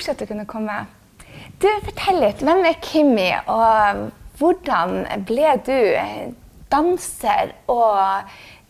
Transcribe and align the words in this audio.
Koselig 0.00 0.16
at 0.16 0.22
du 0.22 0.26
kunne 0.30 0.46
komme. 0.48 0.86
Du, 1.60 1.68
Fortell 1.84 2.16
litt. 2.22 2.40
Hvem 2.44 2.64
er 2.64 2.76
Kimmi, 2.80 3.32
og 3.52 4.10
hvordan 4.40 5.04
ble 5.28 5.60
du 5.66 5.80
danser? 6.72 7.52
Og 7.68 8.00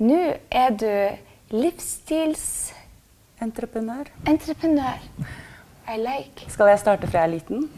nå 0.03 0.35
er 0.51 0.71
du 0.75 1.15
livsstilsentreprenør. 1.55 4.05
Entreprenør. 4.27 4.99
I 5.91 5.99
like. 5.99 6.51
Skal 6.51 6.69
jeg 6.71 6.79
starte 6.83 7.07
fra 7.11 7.19
jeg 7.23 7.29
er 7.29 7.33
liten? 7.39 7.71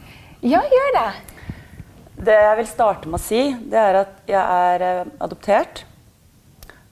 Ja, 0.43 0.61
gjør 0.69 0.91
det. 0.97 1.11
Det 2.23 2.37
jeg 2.37 2.57
vil 2.59 2.67
starte 2.69 3.09
med 3.09 3.19
å 3.19 3.23
si, 3.23 3.57
det 3.73 3.79
er 3.81 3.95
at 4.03 4.13
jeg 4.29 4.43
er 4.43 4.81
eh, 4.89 5.07
adoptert. 5.25 5.85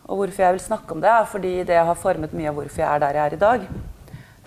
Og 0.08 0.16
hvorfor 0.20 0.42
jeg 0.42 0.52
vil 0.56 0.64
snakke 0.64 0.92
om 0.96 1.00
det, 1.02 1.10
er 1.12 1.24
fordi 1.28 1.64
det 1.68 1.76
har 1.76 1.94
formet 1.98 2.32
mye 2.34 2.48
av 2.50 2.54
hvorfor 2.56 2.80
jeg 2.82 2.88
er 2.88 2.98
der 3.02 3.14
jeg 3.18 3.26
er 3.26 3.34
i 3.36 3.44
dag. 3.44 3.60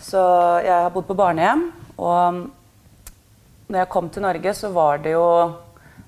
Så 0.01 0.21
jeg 0.65 0.73
har 0.73 0.89
bodd 0.91 1.05
på 1.07 1.15
barnehjem, 1.15 1.71
og 1.97 2.43
når 3.67 3.79
jeg 3.79 3.91
kom 3.93 4.09
til 4.13 4.25
Norge, 4.25 4.53
så 4.53 4.71
var 4.73 5.03
det 5.03 5.15
jo 5.17 5.27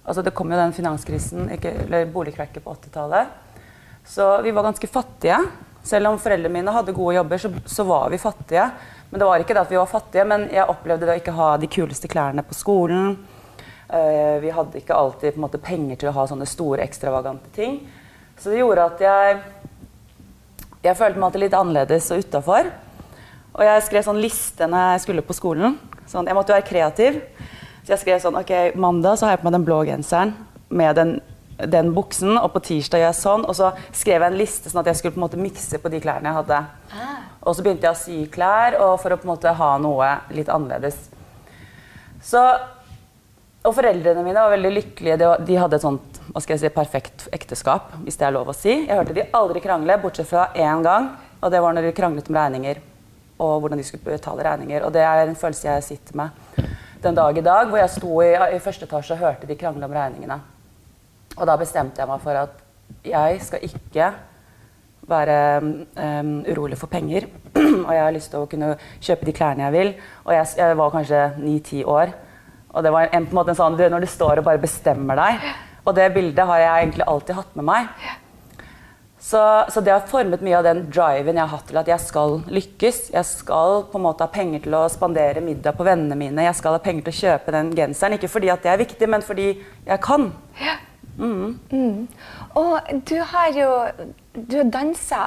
Altså, 0.06 0.22
det 0.22 0.36
kom 0.38 0.52
jo 0.54 0.58
den 0.60 0.74
finanskrisen, 0.74 1.48
ikke, 1.56 1.72
eller 1.88 2.12
boligkrakket 2.14 2.62
på 2.62 2.76
80-tallet. 2.76 3.32
Så 4.06 4.28
vi 4.46 4.52
var 4.54 4.68
ganske 4.68 4.88
fattige. 4.88 5.40
Selv 5.82 6.12
om 6.12 6.20
foreldrene 6.22 6.54
mine 6.54 6.76
hadde 6.76 6.94
gode 6.94 7.16
jobber, 7.16 7.42
så, 7.42 7.50
så 7.66 7.84
var 7.90 8.14
vi 8.14 8.20
fattige. 8.22 8.68
Men 9.10 9.20
det 9.20 9.30
var 9.32 9.42
ikke 9.42 9.56
det 9.58 9.64
at 9.64 9.74
vi 9.74 9.80
var 9.80 9.90
fattige, 9.90 10.28
men 10.30 10.46
jeg 10.54 10.70
opplevde 10.70 11.08
det 11.08 11.16
å 11.16 11.24
ikke 11.24 11.34
ha 11.40 11.50
de 11.58 11.72
kuleste 11.74 12.10
klærne 12.12 12.46
på 12.46 12.54
skolen. 12.54 13.16
Uh, 13.90 14.38
vi 14.46 14.54
hadde 14.54 14.78
ikke 14.78 14.98
alltid 14.98 15.42
måte, 15.42 15.58
penger 15.58 15.98
til 15.98 16.12
å 16.12 16.16
ha 16.20 16.30
sånne 16.30 16.46
store, 16.50 16.86
ekstravagante 16.86 17.50
ting. 17.58 17.80
Så 18.38 18.54
det 18.54 18.62
gjorde 18.62 18.90
at 18.92 19.06
jeg 19.06 19.44
Jeg 20.86 20.98
følte 21.00 21.18
meg 21.18 21.26
alltid 21.26 21.42
litt 21.42 21.54
annerledes 21.58 22.12
og 22.14 22.20
utafor. 22.22 22.68
Og 23.56 23.64
jeg 23.64 23.84
skrev 23.86 24.04
sånn 24.04 24.20
liste 24.20 24.68
når 24.68 24.96
jeg 24.96 25.06
skulle 25.06 25.24
på 25.24 25.36
skolen. 25.36 25.78
Sånn, 26.12 26.28
jeg 26.28 26.36
måtte 26.36 26.56
være 26.56 26.68
kreativ. 26.68 27.22
Så 27.86 27.94
jeg 27.94 28.02
skrev 28.02 28.20
sånn 28.24 28.38
Ok, 28.40 28.52
mandag 28.80 29.20
så 29.20 29.28
har 29.28 29.36
jeg 29.36 29.44
på 29.44 29.48
meg 29.48 29.56
den 29.56 29.68
blå 29.68 29.80
genseren 29.88 30.34
med 30.76 30.98
den, 30.98 31.12
den 31.72 31.92
buksen, 31.96 32.34
og 32.36 32.50
på 32.56 32.64
tirsdag 32.68 33.04
gjør 33.04 33.12
jeg 33.12 33.20
sånn. 33.22 33.46
Og 33.48 33.56
så 33.56 33.72
skrev 33.96 34.20
jeg 34.20 34.34
en 34.34 34.40
liste 34.40 34.72
sånn 34.72 34.82
at 34.82 34.92
jeg 34.92 35.00
skulle 35.00 35.16
på 35.16 35.22
en 35.22 35.28
måte 35.28 35.40
mikse 35.40 35.80
på 35.80 35.92
de 35.94 36.02
klærne 36.04 36.32
jeg 36.32 36.40
hadde. 36.42 36.62
Og 37.46 37.56
så 37.56 37.64
begynte 37.66 37.88
jeg 37.88 37.96
å 37.96 38.02
sy 38.02 38.18
klær 38.34 38.80
og 38.82 38.96
for 39.04 39.14
å 39.14 39.20
på 39.22 39.28
en 39.28 39.36
måte 39.36 39.54
ha 39.60 39.76
noe 39.80 40.10
litt 40.36 40.52
annerledes. 40.52 40.98
Så 42.26 42.42
og 43.66 43.74
foreldrene 43.74 44.22
mine 44.22 44.42
var 44.44 44.52
veldig 44.54 44.72
lykkelige. 44.76 45.18
De, 45.18 45.30
de 45.48 45.56
hadde 45.58 45.80
et 45.80 45.86
sånt 45.86 46.20
hva 46.30 46.42
skal 46.44 46.54
jeg 46.54 46.66
si, 46.66 46.74
perfekt 46.74 47.24
ekteskap, 47.34 47.96
hvis 48.04 48.20
det 48.20 48.28
er 48.28 48.36
lov 48.36 48.52
å 48.52 48.54
si. 48.54 48.74
Jeg 48.84 48.98
hørte 48.98 49.16
de 49.16 49.26
aldri 49.34 49.62
krangle, 49.64 49.96
bortsett 50.02 50.30
fra 50.30 50.50
én 50.54 50.84
gang. 50.86 51.14
Og 51.40 51.54
det 51.54 51.62
var 51.64 51.74
når 51.74 51.88
de 51.88 51.96
kranglet 51.98 52.30
om 52.30 52.38
regninger. 52.38 52.82
Og 53.40 53.60
hvordan 53.60 53.80
de 53.80 53.84
skulle 53.84 54.06
betale 54.06 54.46
regninger. 54.48 54.86
Og 54.86 54.94
det 54.94 55.02
er 55.04 55.24
en 55.26 55.36
følelse 55.36 55.68
jeg 55.68 55.84
sitter 55.84 56.16
med 56.16 56.30
den 57.04 57.16
dag 57.16 57.38
i 57.38 57.42
dag, 57.42 57.68
hvor 57.70 57.78
jeg 57.78 57.90
sto 57.94 58.22
i, 58.24 58.32
i 58.56 58.62
første 58.64 58.88
etasje 58.88 59.14
og 59.14 59.22
hørte 59.22 59.48
de 59.48 59.58
krangle 59.60 59.86
om 59.86 59.94
regningene. 59.94 60.40
Og 61.36 61.44
da 61.48 61.58
bestemte 61.60 62.02
jeg 62.02 62.10
meg 62.10 62.24
for 62.24 62.40
at 62.40 62.64
jeg 63.06 63.42
skal 63.44 63.66
ikke 63.68 64.08
være 65.06 65.38
um, 65.62 66.32
urolig 66.50 66.78
for 66.80 66.90
penger. 66.90 67.28
og 67.88 67.92
jeg 67.94 68.04
har 68.04 68.16
lyst 68.16 68.32
til 68.34 68.42
å 68.42 68.50
kunne 68.50 68.74
kjøpe 69.04 69.28
de 69.28 69.36
klærne 69.36 69.68
jeg 69.68 69.76
vil. 69.76 69.94
Og 70.26 70.34
jeg, 70.34 70.54
jeg 70.58 70.78
var 70.80 70.94
kanskje 70.94 71.24
ni-ti 71.44 71.84
år. 71.84 72.14
Og 72.76 72.84
det 72.84 72.92
var 72.92 73.08
en, 73.08 73.28
på 73.28 73.36
en 73.36 73.40
måte 73.40 73.54
en 73.54 73.60
sånn, 73.60 73.78
Når 73.78 74.04
du 74.04 74.10
står 74.10 74.42
og 74.42 74.48
bare 74.48 74.64
bestemmer 74.64 75.20
deg. 75.20 75.50
Og 75.86 75.94
det 75.96 76.10
bildet 76.16 76.48
har 76.50 76.62
jeg 76.64 76.86
egentlig 76.86 77.06
alltid 77.08 77.38
hatt 77.38 77.58
med 77.60 77.68
meg. 77.68 77.92
Så, 79.26 79.66
så, 79.74 79.82
det 79.82 79.90
har 79.90 80.04
formet 80.06 80.44
mye 80.46 80.58
av 80.60 80.68
den 80.68 80.84
driven 80.94 81.40
jeg 81.40 81.42
har 81.42 81.50
hatt 81.50 81.66
til 81.72 81.80
at 81.82 81.88
jeg 81.90 82.02
skal 82.04 82.36
lykkes. 82.46 83.00
Jeg 83.16 83.26
skal 83.26 83.80
på 83.90 83.98
en 83.98 84.04
måte 84.06 84.22
ha 84.22 84.30
penger 84.30 84.62
til 84.62 84.76
å 84.78 84.84
spandere 84.94 85.42
middag 85.42 85.74
på 85.80 85.88
vennene 85.88 86.18
mine. 86.20 86.46
Jeg 86.46 86.58
skal 86.60 86.78
ha 86.78 86.82
penger 86.84 87.08
til 87.08 87.16
å 87.16 87.22
kjøpe 87.24 87.56
den 87.56 87.72
genseren. 87.74 88.20
Ikke 88.20 88.30
fordi 88.30 88.52
at 88.54 88.62
det 88.62 88.70
er 88.70 88.84
viktig, 88.84 89.10
men 89.10 89.26
fordi 89.26 89.48
jeg 89.56 89.98
kan. 90.06 90.30
Ja. 90.62 90.78
Mm. 91.18 91.58
Mm. 91.72 92.06
Og 92.60 92.94
du 93.10 93.16
har 93.32 93.50
jo 93.56 93.70
Du 94.36 94.58
har 94.60 94.70
dansa. 94.70 95.24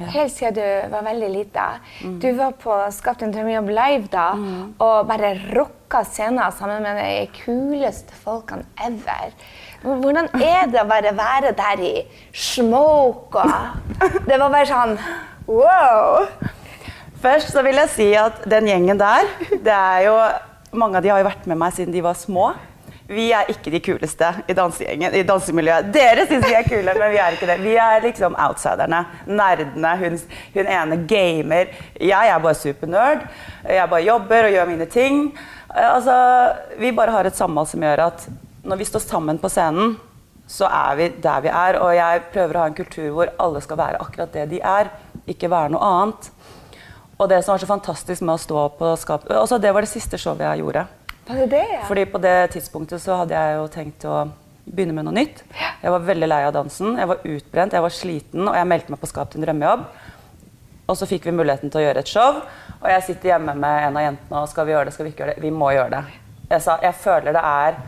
Helt 0.00 0.32
siden 0.32 0.56
du 0.56 0.90
var 0.92 1.04
veldig 1.06 1.28
lita. 1.30 1.66
Mm. 2.02 2.16
Du 2.20 2.28
var 2.38 2.54
på 2.60 2.78
Skapt 2.94 3.22
en 3.22 3.34
drømmejobb 3.34 3.70
live 3.70 4.08
da 4.12 4.26
og 4.82 5.06
bare 5.08 5.34
rocka 5.54 6.02
scenen 6.08 6.42
sammen 6.56 6.82
med 6.82 6.98
de 6.98 7.28
kuleste 7.44 8.16
folkene 8.24 8.66
ever. 8.82 9.34
Hvordan 9.84 10.30
er 10.40 10.66
det 10.72 10.80
å 10.80 10.88
bare 10.88 11.12
være 11.16 11.52
der 11.56 11.82
i 11.84 11.94
smoke 12.32 13.42
og 13.44 13.94
Det 14.28 14.38
var 14.40 14.50
bare 14.50 14.68
sånn 14.68 14.94
wow! 15.46 16.24
Først 17.24 17.52
så 17.54 17.62
vil 17.64 17.78
jeg 17.80 17.92
si 17.92 18.06
at 18.18 18.42
den 18.50 18.68
gjengen 18.68 19.00
der, 19.00 19.28
det 19.64 19.72
er 19.72 20.08
jo 20.08 20.18
Mange 20.74 20.98
av 20.98 21.04
de 21.04 21.12
har 21.12 21.20
jo 21.22 21.28
vært 21.28 21.44
med 21.46 21.58
meg 21.60 21.70
siden 21.76 21.94
de 21.94 22.00
var 22.02 22.16
små. 22.18 22.48
Vi 23.04 23.26
er 23.36 23.50
ikke 23.52 23.68
de 23.68 23.80
kuleste 23.84 24.30
i 24.48 24.54
i 24.54 25.24
dansemiljøet. 25.28 25.90
Dere 25.92 26.24
syns 26.24 26.46
vi 26.46 26.54
er 26.56 26.64
kule, 26.64 26.94
men 26.96 27.10
vi 27.12 27.18
er 27.20 27.36
ikke 27.36 27.48
det. 27.50 27.58
Vi 27.60 27.74
er 27.76 28.00
liksom 28.00 28.36
outsiderne. 28.40 29.02
Nerdene. 29.26 29.90
Hun, 30.00 30.16
hun 30.54 30.70
ene 30.72 30.96
gamer. 31.04 31.74
Jeg 32.00 32.32
er 32.32 32.40
bare 32.40 32.54
supernerd. 32.56 33.26
Jeg 33.68 33.90
bare 33.90 34.06
jobber 34.06 34.48
og 34.48 34.56
gjør 34.56 34.72
mine 34.72 34.88
ting. 34.88 35.28
Altså, 35.68 36.16
vi 36.80 36.94
bare 36.96 37.12
har 37.12 37.28
et 37.28 37.36
samhold 37.36 37.68
som 37.68 37.84
gjør 37.84 38.06
at 38.06 38.26
når 38.64 38.80
vi 38.80 38.88
står 38.88 39.04
sammen 39.04 39.38
på 39.38 39.52
scenen, 39.52 39.98
så 40.48 40.68
er 40.72 40.96
vi 40.96 41.12
der 41.20 41.44
vi 41.44 41.52
er. 41.52 41.80
Og 41.84 41.92
jeg 41.92 42.26
prøver 42.32 42.56
å 42.56 42.64
ha 42.64 42.72
en 42.72 42.80
kultur 42.80 43.12
hvor 43.12 43.36
alle 43.36 43.60
skal 43.64 43.82
være 43.84 44.00
akkurat 44.00 44.32
det 44.32 44.48
de 44.56 44.64
er, 44.64 44.88
ikke 45.28 45.52
være 45.52 45.76
noe 45.76 45.92
annet. 45.92 46.32
Og 47.20 47.28
det 47.28 47.44
som 47.44 47.52
var 47.52 47.60
så 47.60 47.68
fantastisk 47.68 48.24
med 48.24 48.38
å 48.38 48.42
stå 48.42 48.68
på 48.78 48.96
skap... 48.96 49.28
Altså, 49.28 49.60
det 49.60 49.76
var 49.76 49.84
det 49.84 49.92
siste 49.92 50.16
showet 50.18 50.48
jeg 50.48 50.64
gjorde. 50.64 50.88
Var 51.26 51.42
det 51.42 51.50
det, 51.54 51.66
ja? 51.72 51.82
Fordi 51.88 52.06
på 52.12 52.20
det 52.20 52.38
tidspunktet 52.52 53.02
så 53.02 53.20
hadde 53.22 53.36
jeg 53.36 53.58
jo 53.58 53.68
tenkt 53.72 54.04
å 54.08 54.16
begynne 54.64 54.96
med 54.96 55.06
noe 55.08 55.16
nytt. 55.16 55.44
Jeg 55.54 55.92
var 55.92 56.04
veldig 56.04 56.28
lei 56.28 56.42
av 56.44 56.52
dansen. 56.56 56.98
Jeg 57.00 57.08
var 57.08 57.24
utbrent, 57.24 57.76
jeg 57.76 57.84
var 57.84 57.94
sliten, 57.94 58.44
og 58.48 58.56
jeg 58.56 58.68
meldte 58.68 58.94
meg 58.94 59.00
på 59.00 59.08
Skap 59.08 59.32
din 59.32 59.44
drømmejobb. 59.44 59.86
Og 60.84 60.98
så 61.00 61.08
fikk 61.08 61.28
vi 61.28 61.36
muligheten 61.36 61.72
til 61.72 61.80
å 61.80 61.84
gjøre 61.86 62.04
et 62.04 62.12
show, 62.12 62.42
og 62.76 62.88
jeg 62.92 63.04
sitter 63.06 63.32
hjemme 63.32 63.54
med 63.56 63.86
en 63.86 63.96
av 63.96 64.04
jentene 64.04 64.40
og 64.42 64.50
skal 64.50 64.66
vi 64.68 64.74
gjøre 64.74 64.90
det, 64.90 64.92
skal 64.96 65.06
vi 65.06 65.12
ikke 65.14 65.22
gjøre 65.24 65.36
det? 65.36 65.44
Vi 65.44 65.52
må 65.54 65.70
gjøre 65.72 65.92
det. 65.94 66.18
Jeg 66.50 66.64
sa 66.64 66.74
jeg 66.84 66.96
føler 67.00 67.32
det 67.32 67.44
er 67.48 67.78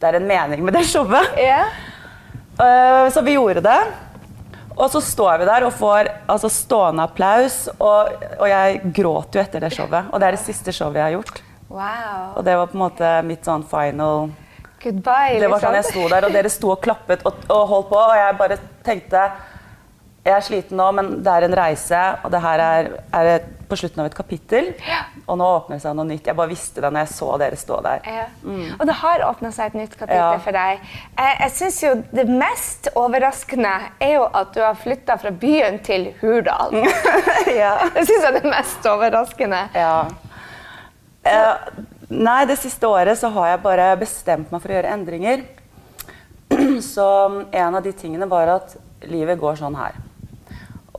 det 0.00 0.08
er 0.08 0.16
en 0.16 0.28
mening 0.28 0.62
med 0.64 0.72
det 0.72 0.86
showet. 0.88 1.34
Yeah. 1.36 1.74
Uh, 2.56 3.10
så 3.12 3.20
vi 3.20 3.36
gjorde 3.36 3.60
det. 3.60 3.80
Og 4.80 4.88
så 4.88 5.02
står 5.04 5.42
vi 5.42 5.48
der 5.50 5.66
og 5.66 5.74
får 5.76 6.08
altså, 6.24 6.48
stående 6.48 7.04
applaus. 7.04 7.66
Og, 7.76 8.14
og, 8.38 8.46
jeg 8.48 8.80
gråt 8.96 9.36
jo 9.36 9.42
etter 9.42 9.60
det 9.60 9.74
showet. 9.76 10.08
Og 10.08 10.20
det 10.20 10.30
er 10.30 10.38
det 10.38 10.44
siste 10.46 10.72
showet 10.72 10.96
jeg 10.96 11.04
har 11.04 11.16
gjort. 11.18 11.42
Wow. 11.70 12.36
Og 12.36 12.44
det 12.44 12.56
var 12.58 12.70
på 12.70 12.78
en 12.78 12.82
måte 12.82 13.10
mitt 13.22 13.46
sånn 13.46 13.62
final 13.70 14.32
Goodbye, 14.80 15.36
Det 15.38 15.48
var 15.52 15.60
sånn 15.62 15.76
jeg 15.76 15.90
sto 15.90 16.06
der, 16.08 16.24
og 16.26 16.34
dere 16.34 16.50
sto 16.50 16.70
og 16.72 16.80
klappet 16.82 17.22
og, 17.28 17.42
og 17.52 17.64
holdt 17.68 17.90
på, 17.92 17.98
og 18.00 18.16
jeg 18.16 18.36
bare 18.40 18.56
tenkte 18.86 19.24
jeg 20.20 20.34
er 20.36 20.42
sliten 20.44 20.76
nå, 20.76 20.86
men 20.92 21.06
det 21.24 21.32
er 21.32 21.46
en 21.46 21.54
reise, 21.56 22.00
og 22.20 22.32
det 22.34 22.42
her 22.44 22.60
er, 22.60 22.88
er 23.16 23.28
på 23.70 23.78
slutten 23.80 24.02
av 24.02 24.10
et 24.10 24.16
kapittel. 24.18 24.66
Ja. 24.84 24.98
Og 25.24 25.38
nå 25.40 25.46
åpner 25.46 25.78
det 25.78 25.84
seg 25.86 25.94
noe 25.96 26.04
nytt. 26.10 26.26
Jeg 26.28 26.36
bare 26.36 26.50
visste 26.50 26.82
det 26.84 26.90
når 26.92 27.06
jeg 27.06 27.12
så 27.14 27.28
dere 27.40 27.56
stå 27.56 27.78
der. 27.86 28.04
Ja. 28.04 28.26
Mm. 28.44 28.66
Og 28.76 28.84
det 28.90 28.96
har 29.00 29.24
åpna 29.30 29.52
seg 29.56 29.70
et 29.70 29.78
nytt 29.80 29.96
kapittel 29.96 30.20
ja. 30.20 30.40
for 30.44 30.58
deg. 30.58 30.84
Jeg, 31.16 31.36
jeg 31.40 31.54
syns 31.56 31.78
jo 31.86 31.92
Det 32.12 32.26
mest 32.28 32.90
overraskende 33.00 33.74
er 34.02 34.16
jo 34.18 34.26
at 34.42 34.52
du 34.56 34.60
har 34.64 34.76
flytta 34.80 35.16
fra 35.22 35.32
byen 35.32 35.80
til 35.86 36.10
Hurdal. 36.20 36.82
ja. 37.62 37.76
Det 37.94 38.04
syns 38.04 38.18
jeg 38.18 38.28
er 38.34 38.40
det 38.42 38.50
mest 38.50 38.90
overraskende. 38.92 39.62
Uh, 41.26 41.84
nei, 42.08 42.44
det 42.48 42.56
siste 42.60 42.88
året 42.88 43.18
så 43.20 43.28
har 43.34 43.52
jeg 43.52 43.64
bare 43.64 43.88
bestemt 44.00 44.52
meg 44.52 44.62
for 44.62 44.72
å 44.72 44.78
gjøre 44.78 44.92
endringer. 44.94 45.42
så 46.94 47.08
en 47.50 47.74
av 47.76 47.82
de 47.84 47.92
tingene 47.92 48.28
var 48.30 48.54
at 48.56 48.76
livet 49.08 49.40
går 49.40 49.60
sånn 49.60 49.76
her. 49.78 49.98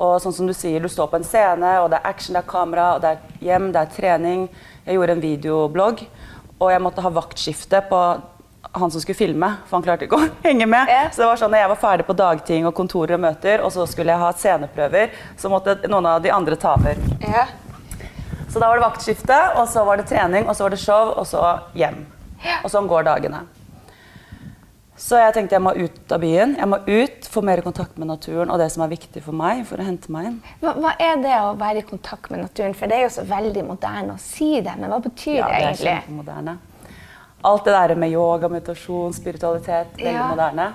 Og 0.01 0.18
sånn 0.23 0.33
som 0.33 0.47
du 0.50 0.53
sier, 0.57 0.81
du 0.81 0.89
står 0.89 1.12
på 1.12 1.19
en 1.19 1.27
scene, 1.27 1.75
og 1.81 1.91
det 1.91 2.00
er 2.00 2.09
action, 2.09 2.33
det 2.33 2.41
er 2.41 2.50
kamera, 2.50 2.88
og 2.95 3.03
det 3.03 3.13
er 3.13 3.47
hjem, 3.51 3.69
det 3.73 3.81
er 3.81 3.95
trening. 3.95 4.45
Jeg 4.85 4.97
gjorde 4.97 5.18
en 5.18 5.23
videoblogg, 5.23 6.06
og 6.57 6.71
jeg 6.74 6.81
måtte 6.81 7.03
ha 7.06 7.12
vaktskifte 7.13 7.83
på 7.89 8.01
han 8.71 8.91
som 8.94 9.01
skulle 9.01 9.19
filme, 9.19 9.50
for 9.67 9.77
han 9.77 9.85
klarte 9.85 10.07
ikke 10.07 10.17
å 10.17 10.29
henge 10.47 10.69
med. 10.69 10.89
Så 11.13 11.24
det 11.24 11.29
var 11.29 11.41
sånn, 11.41 11.57
at 11.57 11.65
jeg 11.65 11.74
var 11.74 11.81
ferdig 11.81 12.07
på 12.07 12.17
dagting 12.17 12.69
og 12.69 12.77
kontorer 12.77 13.17
og 13.17 13.25
møter, 13.25 13.65
og 13.65 13.74
så 13.75 13.85
skulle 13.89 14.13
jeg 14.13 14.24
ha 14.24 14.31
sceneprøver, 14.38 15.17
så 15.38 15.51
måtte 15.53 15.77
noen 15.85 16.13
av 16.15 16.24
de 16.24 16.33
andre 16.33 16.57
ta 16.62 16.77
over. 16.79 17.01
Ja. 18.51 18.53
Så 18.53 18.59
da 18.59 18.68
var 18.68 18.75
det 18.75 18.83
vaktskifte, 18.83 19.36
og 19.56 19.68
så 19.71 19.86
var 19.88 19.98
det 19.98 20.09
trening, 20.09 20.44
og 20.50 20.56
så 20.56 20.65
var 20.65 20.74
det 20.74 20.80
show, 20.81 21.13
og 21.15 21.27
så 21.27 21.42
hjem. 21.77 22.01
Og 22.65 22.71
sånn 22.74 22.89
går 22.89 23.06
dagene. 23.07 23.45
Så 25.00 25.18
jeg 25.18 25.33
tenkte 25.33 25.56
jeg 25.56 25.63
må 25.63 25.71
ut 25.74 26.12
av 26.13 26.19
byen. 26.21 26.57
Jeg 26.59 26.69
må 26.69 26.77
ut, 26.86 27.30
få 27.33 27.42
mer 27.48 27.62
kontakt 27.65 27.95
med 27.98 28.12
naturen 28.12 28.51
og 28.51 28.59
det 28.62 28.68
som 28.74 28.83
er 28.86 28.92
viktig 28.92 29.24
for 29.25 29.33
meg. 29.33 29.63
for 29.65 29.81
å 29.81 29.86
hente 29.88 30.12
meg 30.13 30.27
inn. 30.30 30.36
Hva, 30.59 30.75
hva 30.77 30.92
er 31.00 31.15
det 31.24 31.38
å 31.42 31.56
være 31.57 31.81
i 31.81 31.88
kontakt 31.88 32.30
med 32.30 32.44
naturen? 32.44 32.75
For 32.77 32.92
det 32.92 33.00
er 33.00 33.07
jo 33.07 33.13
så 33.15 33.24
veldig 33.25 33.63
moderne 33.65 34.18
å 34.18 34.21
si 34.21 34.51
det, 34.62 34.75
men 34.77 34.92
hva 34.92 35.00
betyr 35.01 35.39
ja, 35.39 35.48
det 35.48 35.62
egentlig? 35.62 35.88
Det 35.88 35.95
er 35.95 36.19
moderne. 36.19 36.57
Alt 37.50 37.65
det 37.65 37.74
der 37.74 37.95
med 38.03 38.13
yoga, 38.13 38.51
meditasjon, 38.53 39.15
spiritualitet, 39.18 39.95
veldig 39.98 40.13
ja. 40.19 40.27
moderne. 40.36 40.68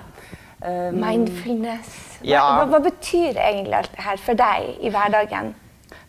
Um, 0.57 0.99
Mindfulness. 0.99 1.95
Hva, 2.17 2.27
ja. 2.33 2.43
hva, 2.57 2.67
hva, 2.73 2.81
betyr 2.89 3.37
egentlig 3.37 3.79
alt 3.79 3.95
det 3.95 4.09
her 4.09 4.25
for 4.25 4.43
deg 4.43 4.73
i 4.81 4.91
hverdagen? 4.91 5.53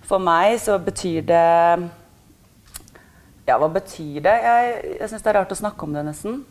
For 0.09 0.23
meg 0.23 0.57
så 0.63 0.79
betyr 0.81 1.25
det 1.29 1.49
Ja, 3.49 3.57
hva 3.61 3.69
betyr 3.73 4.23
det? 4.25 4.37
Jeg, 4.45 4.73
jeg 5.01 5.11
syns 5.11 5.25
det 5.25 5.31
er 5.33 5.39
rart 5.41 5.53
å 5.53 5.59
snakke 5.59 5.85
om 5.85 5.95
det, 5.97 6.05
nesten. 6.05 6.43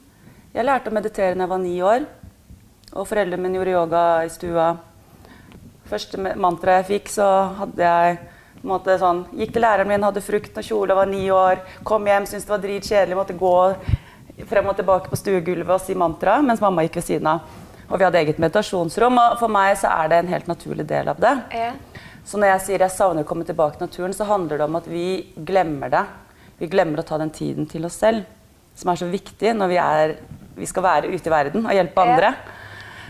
Jeg 0.54 0.66
lærte 0.66 0.90
å 0.90 0.96
meditere 0.96 1.36
da 1.36 1.46
jeg 1.46 1.52
var 1.52 1.62
ni 1.62 1.76
år. 1.86 2.08
Og 2.96 3.06
foreldrene 3.06 3.44
mine 3.44 3.60
gjorde 3.60 3.76
yoga 3.76 4.04
i 4.26 4.32
stua. 4.34 4.72
Første 5.88 6.34
mantra 6.40 6.80
jeg 6.80 6.88
fikk, 6.88 7.12
så 7.14 7.28
hadde 7.60 7.92
jeg 7.92 8.18
sånn, 9.00 9.22
Gikk 9.38 9.54
til 9.56 9.64
læreren 9.64 9.92
min, 9.92 10.04
hadde 10.04 10.26
frukt 10.26 10.58
og 10.58 10.66
kjole, 10.66 10.98
var 10.98 11.10
ni 11.10 11.28
år. 11.32 11.62
Kom 11.86 12.08
hjem, 12.10 12.26
syntes 12.26 12.48
det 12.48 12.56
var 12.56 12.64
dritkjedelig, 12.66 13.20
måtte 13.20 13.38
gå 13.38 13.56
frem 14.50 14.70
og 14.70 14.78
tilbake 14.78 15.10
på 15.10 15.18
stuegulvet 15.18 15.76
og 15.78 15.82
si 15.82 15.96
mantra 15.98 16.40
mens 16.46 16.62
mamma 16.62 16.86
gikk 16.86 17.00
ved 17.00 17.08
siden 17.12 17.30
av. 17.36 17.46
Og 17.88 17.98
vi 17.98 18.06
hadde 18.06 18.20
eget 18.20 18.42
meditasjonsrom. 18.42 19.22
Og 19.22 19.38
for 19.40 19.54
meg 19.54 19.78
så 19.80 19.94
er 19.94 20.12
det 20.12 20.24
en 20.24 20.34
helt 20.34 20.50
naturlig 20.50 20.88
del 20.90 21.14
av 21.14 21.22
det. 21.22 21.36
Ja. 21.56 21.72
Så 22.28 22.40
når 22.40 22.52
jeg 22.52 22.64
sier 22.66 22.84
jeg 22.84 22.92
savner 22.92 23.24
å 23.24 23.28
komme 23.28 23.48
tilbake 23.48 23.80
til 23.80 23.88
naturen, 23.88 24.16
så 24.16 24.28
handler 24.28 24.60
det 24.60 24.68
om 24.68 24.80
at 24.80 24.90
vi 24.92 25.08
glemmer 25.48 25.94
det. 25.94 26.04
Vi 26.60 26.68
glemmer 26.72 27.00
å 27.00 27.08
ta 27.08 27.20
den 27.22 27.32
tiden 27.32 27.70
til 27.72 27.88
oss 27.88 28.00
selv, 28.02 28.26
som 28.76 28.92
er 28.92 29.00
så 29.00 29.08
viktig 29.08 29.54
når 29.56 29.72
vi 29.72 29.80
er 29.80 30.18
vi 30.58 30.66
skal 30.66 30.86
være 30.86 31.12
ute 31.14 31.30
i 31.30 31.34
verden 31.34 31.66
og 31.66 31.76
hjelpe 31.76 32.04
andre. 32.04 32.34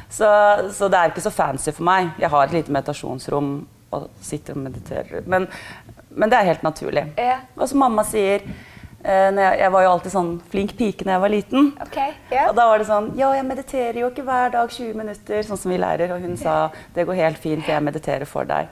Så, 0.09 0.27
så, 0.75 0.87
det 0.87 0.99
er 0.99 1.11
ikke 1.11 1.23
så 1.25 1.33
fancy 1.33 1.73
for 1.75 1.87
meg. 1.87 2.13
Jeg 2.21 2.31
har 2.31 2.47
et 2.47 2.55
lite 2.55 2.73
meditasjonsrom 2.75 3.51
og 3.95 4.07
sitter 4.23 4.55
og 4.55 4.65
mediterer. 4.65 5.27
Men, 5.27 5.47
men 6.09 6.31
det 6.31 6.39
er 6.39 6.49
helt 6.51 6.65
naturlig. 6.67 7.05
Og 7.57 7.67
som 7.71 7.81
mamma 7.83 8.03
sier 8.07 8.43
eh, 8.43 9.29
jeg, 9.31 9.59
jeg, 9.61 9.71
var 9.73 9.83
jo 9.83 9.91
alltid 9.93 10.15
sånn 10.15 10.33
flink 10.51 10.75
pike 10.79 11.07
da 11.07 11.15
jeg 11.15 11.23
var 11.23 11.33
liten. 11.33 11.69
Okay, 11.87 12.15
yeah. 12.31 12.49
Og 12.49 12.57
da 12.59 12.67
var 12.71 12.83
det 12.83 12.89
sånn 12.89 13.13
Ja, 13.19 13.31
jeg 13.35 13.47
mediterer 13.47 14.01
jo 14.03 14.11
ikke 14.11 14.27
hver 14.27 14.51
dag 14.55 14.71
20 14.71 14.99
minutter, 15.03 15.43
sånn 15.47 15.59
som 15.59 15.71
vi 15.71 15.79
lærer. 15.79 16.15
Og 16.15 16.23
hun 16.23 16.35
sa 16.39 16.57
det 16.95 17.07
går 17.07 17.23
helt 17.23 17.43
fint, 17.43 17.63
for 17.63 17.75
jeg 17.75 17.87
mediterer 17.87 18.27
for 18.27 18.47
deg. 18.47 18.71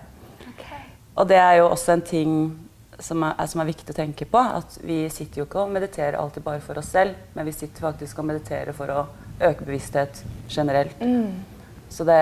Og 1.15 1.27
det 1.27 1.39
er 1.39 1.59
jo 1.61 1.69
også 1.71 1.95
en 1.95 2.05
ting 2.05 2.31
som 2.99 3.23
er, 3.27 3.47
som 3.47 3.61
er, 3.61 3.69
viktig 3.69 3.91
å 3.91 3.97
tenke 3.97 4.27
på. 4.29 4.39
At 4.39 4.77
vi 4.83 5.05
sitter 5.13 5.41
jo 5.41 5.47
ikke 5.47 5.63
og 5.63 5.73
mediterer 5.75 6.19
alltid 6.19 6.43
bare 6.45 6.63
for 6.63 6.79
oss 6.79 6.91
selv, 6.95 7.15
men 7.35 7.47
vi 7.47 7.55
sitter 7.55 7.87
faktisk 7.87 8.19
og 8.21 8.29
mediterer 8.29 8.75
for 8.75 8.91
å 8.91 9.05
øke 9.43 9.67
bevissthet 9.67 10.23
generelt. 10.51 10.99
Mm. 11.01 11.43
Så 11.91 12.03
det, 12.07 12.19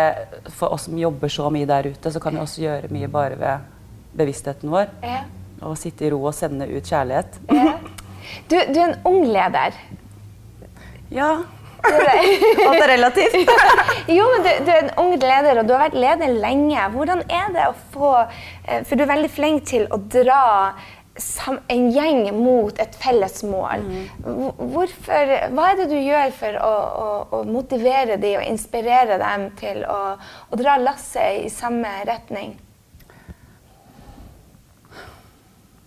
for 0.54 0.75
oss 0.75 0.88
som 0.90 0.98
jobber 1.00 1.31
så 1.31 1.50
mye 1.54 1.69
der 1.69 1.94
ute, 1.94 2.12
så 2.12 2.22
kan 2.22 2.36
vi 2.36 2.44
også 2.44 2.66
gjøre 2.66 2.92
mye 2.94 3.10
bare 3.12 3.40
ved 3.40 3.72
bevisstheten 4.18 4.69
vår. 4.74 4.92
Ja. 5.06 5.24
Og 5.63 5.78
sitte 5.80 6.06
i 6.06 6.12
ro 6.13 6.19
og 6.28 6.36
sende 6.38 6.68
ut 6.69 6.89
kjærlighet. 6.89 7.39
Ja. 7.54 7.78
Du, 8.50 8.56
du 8.56 8.78
er 8.80 8.86
en 8.86 9.00
ung 9.10 9.25
leder. 9.28 9.75
Ja. 11.13 11.31
Alt 11.83 12.80
er 12.80 12.89
relativt. 12.94 13.38
jo, 14.18 14.25
men 14.31 14.45
du, 14.45 14.50
du, 14.65 14.71
er 14.71 14.81
en 14.85 14.91
ung 15.03 15.13
leder, 15.18 15.59
og 15.59 15.68
du 15.68 15.75
har 15.75 15.85
vært 15.88 16.00
leder 16.00 16.35
lenge. 16.39 16.89
Hvordan 16.95 17.24
er 17.27 17.53
det 17.56 17.69
å 17.69 17.77
få 17.94 18.12
eh, 18.24 18.83
For 18.88 18.95
du 18.95 19.06
er 19.06 19.13
veldig 19.13 19.31
flink 19.33 19.65
til 19.71 19.88
å 19.91 20.00
dra 20.01 20.44
en 21.69 21.91
gjeng 21.94 22.24
mot 22.33 22.80
et 22.81 22.95
felles 22.97 23.44
mål. 23.45 23.83
Mm. 23.85 24.06
Hvorfor, 24.74 25.33
hva 25.53 25.68
er 25.69 25.77
det 25.77 25.89
du 25.91 25.97
gjør 26.00 26.33
for 26.33 26.57
å, 26.57 26.74
å, 26.74 27.09
å 27.38 27.41
motivere 27.45 28.18
dem 28.18 28.39
og 28.39 28.47
inspirere 28.50 29.19
dem 29.21 29.51
til 29.59 29.83
å, 29.86 30.00
å 30.50 30.59
dra 30.59 30.79
lasset 30.81 31.44
i 31.45 31.51
samme 31.53 31.91
retning? 32.09 32.56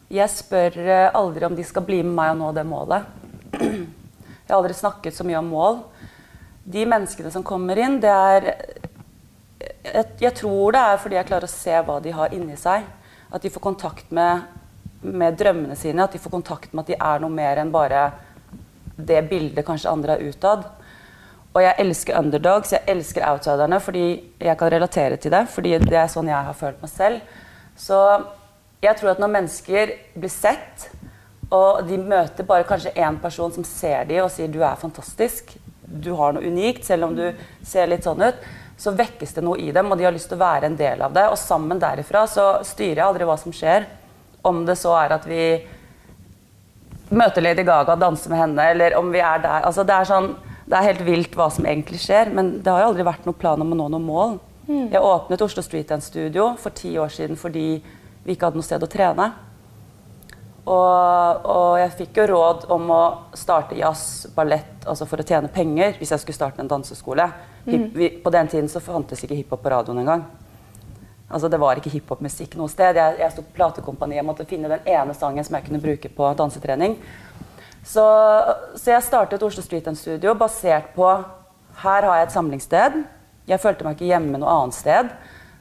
Jeg 0.06 0.30
spør 0.30 0.78
eh, 0.78 1.08
aldri 1.18 1.48
om 1.48 1.56
de 1.58 1.66
skal 1.66 1.82
bli 1.82 2.04
med 2.06 2.14
meg 2.14 2.36
og 2.36 2.42
nå 2.44 2.52
det 2.54 2.66
målet. 2.70 3.14
Jeg 4.46 4.54
har 4.54 4.60
aldri 4.60 4.76
snakket 4.78 5.16
så 5.16 5.24
mye 5.26 5.40
om 5.40 5.48
mål. 5.50 5.80
De 6.62 6.84
menneskene 6.86 7.32
som 7.34 7.42
kommer 7.46 7.78
inn, 7.82 7.98
det 8.02 8.12
er 8.12 8.44
jeg, 9.58 10.06
jeg, 10.20 10.32
tror 10.38 10.76
det 10.76 10.82
er 10.82 11.00
fordi 11.02 11.18
jeg 11.18 11.28
klarer 11.28 11.48
å 11.48 11.50
se 11.50 11.80
hva 11.88 11.96
de 12.02 12.14
har 12.14 12.34
inni 12.34 12.54
seg. 12.60 12.86
At 13.26 13.42
de 13.42 13.50
får 13.50 13.64
kontakt 13.64 14.12
med, 14.14 14.46
med, 15.02 15.34
drømmene 15.38 15.74
sine. 15.78 16.04
At 16.04 16.14
de 16.14 16.22
får 16.22 16.34
kontakt 16.36 16.72
med 16.72 16.84
at 16.84 16.92
de 16.92 16.98
er 16.98 17.22
noe 17.22 17.32
mer 17.32 17.62
enn 17.62 17.74
bare 17.74 18.08
det 18.96 19.24
bildet 19.28 19.66
kanskje 19.66 19.92
andre 19.92 20.16
er 20.16 20.30
utad. 20.30 20.66
Og 21.56 21.62
jeg 21.64 21.78
elsker 21.82 22.18
underdogs, 22.20 22.74
jeg 22.76 22.84
elsker 22.92 23.26
outsiderne 23.26 23.80
fordi 23.80 24.06
jeg 24.44 24.58
kan 24.60 24.70
relatere 24.72 25.18
til 25.20 25.34
det. 25.34 25.46
Fordi 25.50 25.74
det 25.82 25.98
er 25.98 26.12
sånn 26.12 26.30
jeg 26.30 26.50
har 26.50 26.58
følt 26.58 26.82
meg 26.84 26.92
selv. 26.92 27.38
Så 27.76 27.98
jeg 28.84 28.94
tror 28.98 29.14
at 29.14 29.22
når 29.22 29.34
mennesker 29.40 29.94
blir 30.14 30.32
sett, 30.32 30.90
og 31.54 31.86
de 31.86 31.98
møter 31.98 32.46
bare 32.46 32.66
kanskje 32.66 32.94
én 32.98 33.18
person 33.22 33.52
som 33.54 33.64
ser 33.64 34.04
dem 34.04 34.24
og 34.24 34.30
sier 34.30 34.48
'du 34.48 34.62
er 34.62 34.76
fantastisk', 34.76 35.56
du 35.86 36.12
har 36.18 36.32
noe 36.32 36.46
unikt, 36.46 36.84
selv 36.84 37.04
om 37.04 37.16
du 37.16 37.32
ser 37.62 37.86
litt 37.86 38.04
sånn 38.04 38.22
ut, 38.22 38.34
så 38.76 38.90
vekkes 38.90 39.34
det 39.34 39.44
noe 39.44 39.58
i 39.58 39.70
dem, 39.72 39.90
og 39.90 39.98
de 39.98 40.04
har 40.04 40.12
lyst 40.12 40.28
til 40.28 40.36
å 40.36 40.44
være 40.44 40.66
en 40.66 40.76
del 40.76 41.02
av 41.02 41.12
det. 41.12 41.28
Og 41.30 41.38
sammen 41.38 41.78
derifra 41.80 42.26
så 42.26 42.64
styrer 42.66 43.00
jeg 43.00 43.06
aldri 43.06 43.28
hva 43.28 43.36
som 43.38 43.54
skjer. 43.54 43.86
Om 44.42 44.64
det 44.66 44.76
så 44.76 44.92
er 44.98 45.14
at 45.16 45.24
vi 45.26 45.66
møter 47.08 47.40
Lady 47.40 47.62
Gaga 47.62 47.94
og 47.94 48.02
danser 48.02 48.30
med 48.30 48.42
henne, 48.42 48.68
eller 48.74 48.98
om 48.98 49.12
vi 49.14 49.22
er 49.22 49.38
der. 49.38 49.64
Altså, 49.64 49.86
det, 49.86 49.94
er 49.94 50.10
sånn, 50.10 50.34
det 50.66 50.76
er 50.76 50.88
helt 50.90 51.06
vilt 51.06 51.38
hva 51.38 51.48
som 51.54 51.64
egentlig 51.64 52.02
skjer, 52.02 52.34
men 52.34 52.58
det 52.60 52.72
har 52.72 52.84
aldri 52.84 53.06
vært 53.06 53.24
noen 53.24 53.38
plan 53.38 53.62
om 53.62 53.72
å 53.72 53.78
nå 53.78 53.88
noe 53.94 54.02
mål. 54.02 54.38
Mm. 54.66 54.88
Jeg 54.90 55.02
åpnet 55.06 55.46
Oslo 55.46 55.62
Street 55.62 55.88
Dance 55.88 56.10
Studio 56.10 56.50
for 56.58 56.74
ti 56.74 56.96
år 56.98 57.12
siden 57.14 57.38
fordi 57.38 57.68
vi 58.26 58.34
ikke 58.34 58.48
hadde 58.48 58.58
noe 58.58 58.66
sted 58.66 58.82
å 58.82 58.90
trene. 58.90 59.30
Og, 60.66 61.44
og, 61.46 61.76
jeg 61.78 61.92
fikk 62.00 62.16
jo 62.18 62.24
råd 62.32 62.64
om 62.74 62.88
å 62.90 63.02
starte 63.38 63.76
jazz, 63.78 64.26
ballett, 64.34 64.80
altså 64.82 65.06
for 65.06 65.22
å 65.22 65.26
tjene 65.26 65.50
penger 65.52 65.94
hvis 66.00 66.10
jeg 66.10 66.24
skulle 66.24 66.38
starte 66.40 66.62
en 66.62 66.70
danseskole. 66.70 67.28
Hip, 67.68 67.86
Vi, 67.94 68.08
på 68.22 68.32
den 68.34 68.50
tiden 68.50 68.70
så 68.70 68.82
fantes 68.82 69.22
ikke 69.22 69.38
hiphop 69.38 69.62
på 69.62 69.70
radioen 69.70 70.02
engang. 70.02 70.24
Altså 71.28 71.48
Det 71.50 71.58
var 71.62 71.78
ikke 71.78 71.92
hiphopmusikk 71.94 72.58
noe 72.58 72.70
sted. 72.70 72.98
Jeg, 72.98 73.18
jeg 73.22 73.34
sto 73.34 73.46
på 73.46 73.54
platekompaniet 73.60 74.22
og 74.22 74.28
måtte 74.32 74.46
finne 74.46 74.70
den 74.70 74.90
ene 74.90 75.14
sangen 75.14 75.46
som 75.46 75.58
jeg 75.58 75.68
kunne 75.68 75.82
bruke 75.82 76.10
på 76.18 76.34
dansetrening. 76.38 76.98
Så, 77.86 78.02
så 78.74 78.90
jeg 78.90 79.06
startet 79.06 79.42
Oslo 79.46 79.62
Street 79.62 79.86
Dance 79.86 80.02
Studio 80.02 80.34
basert 80.38 80.90
på 80.98 81.06
her 81.82 82.08
har 82.08 82.18
jeg 82.18 82.26
et 82.26 82.34
samlingssted. 82.34 83.02
Jeg 83.46 83.62
følte 83.62 83.86
meg 83.86 83.94
ikke 83.94 84.10
hjemme 84.10 84.38
noe 84.42 84.50
annet 84.50 84.74
sted. 84.74 85.10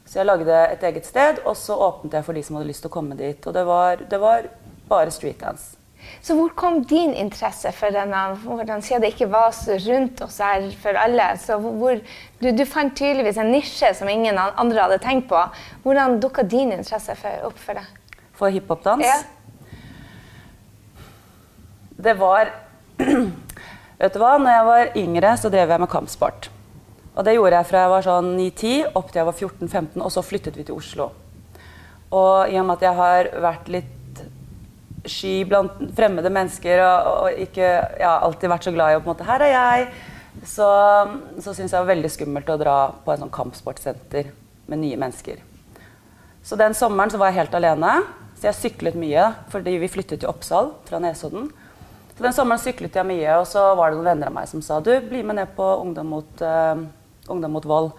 Så 0.06 0.22
jeg 0.22 0.30
lagde 0.30 0.62
et 0.70 0.84
eget 0.86 1.06
sted, 1.06 1.42
og 1.50 1.58
så 1.58 1.78
åpnet 1.78 2.14
jeg 2.18 2.26
for 2.26 2.38
de 2.38 2.42
som 2.46 2.58
hadde 2.58 2.70
lyst 2.70 2.86
til 2.86 2.92
å 2.92 2.94
komme 2.94 3.18
dit. 3.18 3.42
Og 3.46 3.54
det 3.54 3.66
var, 3.66 4.02
det 4.10 4.20
var 4.22 4.46
bare 4.90 5.12
streetdance. 5.14 5.76
Så 6.22 6.36
hvor 6.38 6.52
kom 6.58 6.84
din 6.86 7.14
interesse 7.14 7.72
for 7.76 7.94
denne? 7.94 8.22
Hvordan 8.44 8.82
siden 8.86 9.04
det 9.04 9.14
ikke 9.14 9.30
var 9.32 9.52
så 9.56 9.78
rundt 9.88 10.22
oss 10.26 10.38
her 10.42 10.68
for 10.82 10.98
alle? 10.98 11.28
så 11.42 11.58
hvor, 11.62 12.00
du, 12.42 12.52
du, 12.52 12.66
fant 12.66 12.96
tydeligvis 12.98 13.38
en 13.42 13.52
nisje 13.54 13.92
som 13.98 14.10
ingen 14.10 14.38
andre 14.38 14.82
hadde 14.82 15.00
tenkt 15.04 15.30
på. 15.30 15.42
Hvordan 15.84 16.20
dukka 16.22 16.44
din 16.44 16.74
interesse 16.74 17.16
for, 17.20 17.48
opp 17.50 17.58
for 17.62 17.80
det? 17.80 17.86
For 18.38 18.54
hiphopdans? 18.54 19.06
Ja. 19.06 19.22
Det 21.96 22.18
var 22.20 22.54
Vet 23.96 24.12
du 24.12 24.20
hva, 24.20 24.36
når 24.36 24.52
jeg 24.52 24.66
var 24.68 24.98
yngre, 25.00 25.30
så 25.40 25.50
drev 25.50 25.70
jeg 25.72 25.80
med 25.80 25.90
kampsport. 25.90 26.50
Og 27.16 27.24
det 27.24 27.38
gjorde 27.38 27.62
jeg 27.62 27.68
fra 27.70 27.84
jeg 27.86 27.92
var 27.94 28.04
sånn 28.04 28.34
9-10 28.36 28.74
opp 28.92 29.08
til 29.08 29.22
jeg 29.22 29.28
var 29.30 29.38
14-15, 29.38 30.02
og 30.04 30.12
så 30.12 30.24
flyttet 30.26 30.58
vi 30.60 30.66
til 30.68 30.76
Oslo. 30.76 31.14
Og 32.12 32.52
i 32.52 32.60
og 32.60 32.68
med 32.68 32.76
at 32.76 32.84
jeg 32.90 33.00
har 33.00 33.30
vært 33.46 33.72
litt 33.72 33.95
sky 35.12 35.44
blant 35.48 35.78
fremmede 35.98 36.32
mennesker 36.34 36.82
og, 36.84 37.10
og 37.26 37.40
ikke 37.46 37.70
ja, 38.02 38.18
alltid 38.26 38.52
vært 38.52 38.68
så 38.68 38.74
glad 38.76 38.94
i 38.94 39.00
å 39.00 39.02
på 39.04 39.10
en 39.10 39.14
måte 39.14 39.28
Her 39.28 39.46
er 39.46 39.54
jeg. 39.54 39.88
Så, 40.44 40.68
så 41.40 41.54
syns 41.56 41.72
jeg 41.72 41.76
det 41.76 41.84
var 41.84 41.94
veldig 41.94 42.12
skummelt 42.12 42.50
å 42.52 42.60
dra 42.60 42.78
på 43.06 43.14
en 43.14 43.24
sånn 43.24 43.34
kampsportsenter 43.34 44.34
med 44.70 44.82
nye 44.82 45.00
mennesker. 45.00 45.40
Så 46.46 46.58
den 46.60 46.76
sommeren 46.78 47.14
så 47.14 47.20
var 47.22 47.32
jeg 47.32 47.40
helt 47.42 47.56
alene. 47.58 47.94
Så 48.36 48.50
jeg 48.50 48.60
syklet 48.60 48.98
mye 49.00 49.30
fordi 49.54 49.78
vi 49.82 49.92
flyttet 49.92 50.22
til 50.22 50.30
Oppsal 50.30 50.74
fra 50.90 51.00
Nesodden. 51.02 51.48
Så 52.16 52.24
den 52.24 52.36
sommeren 52.36 52.62
syklet 52.64 52.96
jeg 52.96 53.08
mye, 53.08 53.40
og 53.42 53.48
så 53.50 53.64
var 53.76 53.92
det 53.92 53.98
noen 53.98 54.12
venner 54.14 54.30
av 54.32 54.36
meg 54.38 54.48
som 54.48 54.62
sa 54.64 54.78
du, 54.84 54.94
bli 55.04 55.24
med 55.26 55.36
ned 55.40 55.50
på 55.58 55.66
Ungdom 55.82 56.14
mot, 56.16 56.44
uh, 56.44 56.80
ungdom 57.32 57.58
mot 57.58 57.66
vold 57.68 57.90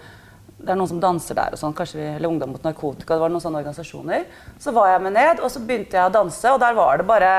det 0.66 0.75
er 0.75 0.78
noen 0.80 0.90
som 0.90 1.02
danser 1.02 1.38
der, 1.38 1.54
og 1.54 1.61
sånn, 1.61 1.75
kanskje 1.76 2.00
vi, 2.00 2.06
eller 2.16 2.28
Ungdom 2.32 2.50
mot 2.56 2.64
narkotika. 2.66 3.14
det 3.14 3.23
var 3.23 3.30
noen 3.30 3.42
sånne 3.44 3.61
organisasjoner. 3.62 4.26
Så 4.58 4.75
var 4.75 4.90
jeg 4.90 5.04
med 5.04 5.14
ned, 5.14 5.40
og 5.40 5.52
så 5.52 5.62
begynte 5.62 5.99
jeg 5.99 6.11
å 6.11 6.12
danse, 6.12 6.52
og 6.52 6.61
der 6.62 6.75
var 6.76 6.99
det 6.99 7.06
bare 7.06 7.32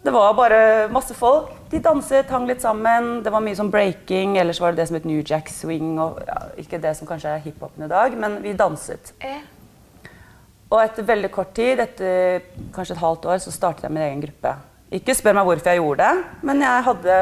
Det 0.00 0.12
var 0.12 0.32
bare 0.32 0.88
masse 0.88 1.12
folk. 1.12 1.50
De 1.70 1.78
danset, 1.84 2.30
hang 2.32 2.46
litt 2.48 2.62
sammen. 2.64 3.22
Det 3.22 3.32
var 3.32 3.42
mye 3.44 3.56
sånn 3.56 3.70
breaking, 3.70 4.38
ellers 4.40 4.60
var 4.60 4.72
det 4.72 4.80
det 4.80 4.86
som 4.88 4.96
het 4.96 5.04
New 5.04 5.20
Jack 5.20 5.50
Swing. 5.52 5.98
og 6.00 6.22
ja, 6.26 6.38
Ikke 6.56 6.80
det 6.80 6.94
som 6.96 7.06
kanskje 7.06 7.34
er 7.34 7.42
hiphopen 7.44 7.84
i 7.84 7.88
dag, 7.90 8.16
men 8.16 8.38
vi 8.42 8.54
danset. 8.56 9.12
Og 10.70 10.80
etter 10.80 11.04
veldig 11.04 11.30
kort 11.34 11.52
tid, 11.54 11.80
etter 11.80 12.40
kanskje 12.72 12.94
et 12.96 13.02
halvt 13.02 13.26
år, 13.26 13.38
så 13.44 13.52
startet 13.52 13.84
jeg 13.84 13.92
min 13.92 14.06
egen 14.06 14.22
gruppe. 14.24 14.54
Ikke 14.90 15.14
spør 15.14 15.36
meg 15.36 15.44
hvorfor 15.46 15.70
jeg 15.70 15.82
gjorde 15.82 16.06
det, 16.06 16.24
men 16.48 16.64
jeg 16.64 16.86
hadde 16.88 17.18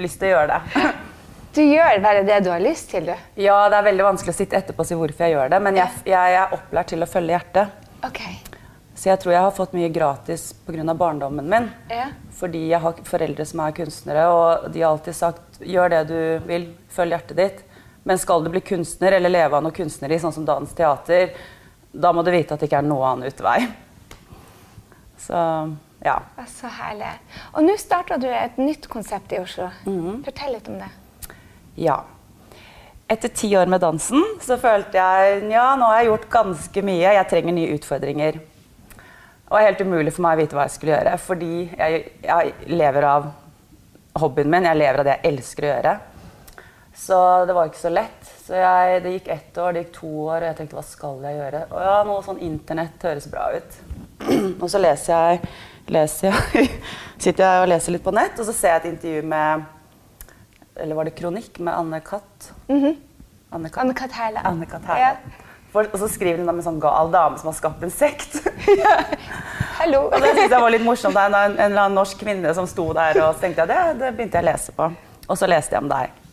lyst 0.00 0.18
til 0.18 0.30
å 0.30 0.38
gjøre 0.38 0.56
det. 0.56 0.86
Du 1.56 1.62
gjør 1.64 2.02
bare 2.04 2.20
det 2.26 2.42
du 2.44 2.50
har 2.52 2.60
lyst 2.60 2.90
til, 2.92 3.06
du? 3.08 3.14
Ja, 3.40 3.56
det 3.72 3.78
er 3.78 3.84
veldig 3.86 4.04
vanskelig 4.04 4.34
å 4.34 4.36
sitte 4.36 4.58
etterpå 4.58 4.84
og 4.84 4.88
si 4.88 4.96
hvorfor 4.98 5.24
jeg 5.24 5.32
gjør 5.32 5.54
det, 5.54 5.60
men 5.64 5.78
jeg, 5.78 6.02
jeg 6.04 6.34
er 6.36 6.50
opplært 6.52 6.90
til 6.92 7.00
å 7.00 7.08
følge 7.08 7.32
hjertet. 7.32 7.86
Okay. 8.04 8.34
Så 8.92 9.08
jeg 9.08 9.22
tror 9.22 9.32
jeg 9.32 9.44
har 9.46 9.54
fått 9.56 9.72
mye 9.76 9.88
gratis 9.92 10.50
pga. 10.66 10.84
barndommen 10.92 11.48
min. 11.48 11.70
Ja. 11.88 12.10
Fordi 12.36 12.60
jeg 12.68 12.80
har 12.84 13.00
foreldre 13.08 13.46
som 13.48 13.62
er 13.64 13.72
kunstnere, 13.78 14.26
og 14.28 14.66
de 14.74 14.82
har 14.82 14.90
alltid 14.90 15.16
sagt 15.16 15.56
gjør 15.64 15.94
det 15.94 16.02
du 16.10 16.18
vil, 16.44 16.68
følg 16.92 17.16
hjertet 17.16 17.40
ditt. 17.40 17.64
Men 18.04 18.20
skal 18.20 18.44
du 18.44 18.52
bli 18.52 18.60
kunstner 18.60 19.16
eller 19.16 19.32
leve 19.32 19.56
av 19.56 19.64
noe 19.64 19.76
kunstnerisk, 19.76 20.26
sånn 20.26 20.36
som 20.36 20.48
dans, 20.48 20.76
teater, 20.76 21.32
da 21.92 22.12
må 22.12 22.20
du 22.20 22.30
vite 22.36 22.52
at 22.52 22.60
det 22.60 22.68
ikke 22.68 22.82
er 22.84 22.88
noen 22.90 23.08
annen 23.14 23.32
utvei. 23.32 23.62
Så 25.24 25.40
ja. 26.04 26.20
Så 26.52 26.68
herlig. 26.68 27.16
Og 27.56 27.64
nå 27.64 27.80
starta 27.80 28.20
du 28.20 28.28
et 28.28 28.60
nytt 28.60 28.92
konsept 28.92 29.32
i 29.32 29.40
Oslo. 29.40 29.72
Mm. 29.88 30.20
Fortell 30.28 30.52
litt 30.58 30.68
om 30.68 30.76
det. 30.84 30.92
Ja. 31.76 32.00
Etter 33.08 33.28
ti 33.28 33.52
år 33.56 33.68
med 33.70 33.80
dansen 33.84 34.24
så 34.42 34.56
følte 34.58 34.98
jeg 34.98 35.42
ja, 35.52 35.68
nå 35.78 35.86
har 35.86 36.00
jeg 36.00 36.10
gjort 36.10 36.28
ganske 36.32 36.82
mye. 36.88 37.14
Jeg 37.14 37.28
trenger 37.30 37.54
nye 37.54 37.76
utfordringer. 37.76 38.40
Det 38.40 39.52
var 39.54 39.62
helt 39.62 39.82
umulig 39.86 40.10
for 40.16 40.24
meg 40.26 40.34
å 40.34 40.40
vite 40.40 40.58
hva 40.58 40.64
jeg 40.66 40.74
skulle 40.74 40.96
gjøre, 40.96 41.12
fordi 41.22 41.50
jeg, 41.68 42.00
jeg 42.26 42.72
lever 42.72 43.06
av 43.06 43.28
hobbyen 44.18 44.50
min. 44.50 44.66
Jeg 44.66 44.80
lever 44.80 45.02
av 45.02 45.06
det 45.06 45.14
jeg 45.20 45.32
elsker 45.34 45.66
å 45.66 45.70
gjøre. 45.70 45.92
Så 46.96 47.20
det 47.46 47.54
var 47.54 47.68
ikke 47.68 47.84
så 47.84 47.92
lett. 47.92 48.32
Så 48.46 48.58
jeg, 48.58 48.98
det 49.04 49.12
gikk 49.18 49.30
ett 49.36 49.60
år, 49.60 49.76
det 49.76 49.84
gikk 49.84 49.94
to 50.00 50.10
år, 50.24 50.40
og 50.40 50.48
jeg 50.48 50.58
tenkte 50.58 50.78
hva 50.78 50.84
skal 50.88 51.22
jeg 51.28 51.38
gjøre? 51.38 51.62
Og 51.68 51.86
ja, 51.86 51.94
noe 52.08 52.24
sånn 52.24 52.42
internett 52.46 53.06
høres 53.06 53.28
bra 53.30 53.46
ut. 53.54 53.78
og 54.62 54.66
så 54.72 54.80
leser 54.80 55.12
jeg, 55.12 55.54
leser 55.92 56.32
jeg 56.32 56.68
Sitter 57.22 57.44
jeg 57.44 57.62
og 57.62 57.70
leser 57.70 57.94
litt 57.94 58.04
på 58.06 58.14
nett, 58.16 58.34
og 58.40 58.48
så 58.48 58.54
ser 58.56 58.74
jeg 58.74 58.82
et 58.82 58.92
intervju 58.94 59.26
med 59.30 59.66
eller 60.80 60.98
var 60.98 61.08
det 61.08 61.16
kronikk 61.18 61.58
med 61.58 61.74
Anne 61.74 62.00
Katt? 62.00 62.52
Mm 62.68 62.80
-hmm. 62.84 62.96
Anne 63.50 63.68
Katt, 63.68 63.82
Anne 63.82 63.94
Katt 63.94 64.12
Herle. 64.12 64.40
Anne 64.44 64.66
Katt 64.66 64.84
Herle. 64.84 65.00
Ja. 65.00 65.16
For, 65.72 65.86
og 65.92 65.98
så 65.98 66.08
skriver 66.08 66.38
hun 66.38 66.48
om 66.48 66.56
en 66.56 66.64
sånn 66.64 66.80
gal 66.80 67.10
dame 67.12 67.38
som 67.38 67.50
har 67.50 67.54
skapt 67.54 67.82
en 67.82 67.90
sekt. 67.90 68.36
Hallo. 69.80 70.06
og 70.06 70.20
det 70.20 70.30
syntes 70.34 70.50
jeg 70.50 70.60
var 70.60 70.70
litt 70.70 70.84
morsomt. 70.84 71.14
Det 71.14 71.24
en, 71.24 71.58
en, 71.58 71.78
annen 71.78 71.94
norsk 71.94 72.18
kvinne 72.18 72.54
som 72.54 72.66
sto 72.66 72.92
der, 72.92 73.20
og 73.22 73.34
så 73.34 73.40
tenkte 73.40 73.60
jeg 73.60 73.68
det, 73.68 73.98
det 74.00 74.12
begynte 74.16 74.38
jeg 74.38 74.46
å 74.46 74.50
lese 74.50 74.72
på. 74.72 74.90
Og 75.28 75.38
så 75.38 75.46
leste 75.46 75.76
jeg 75.76 75.82
om 75.82 75.90
deg. 75.90 76.25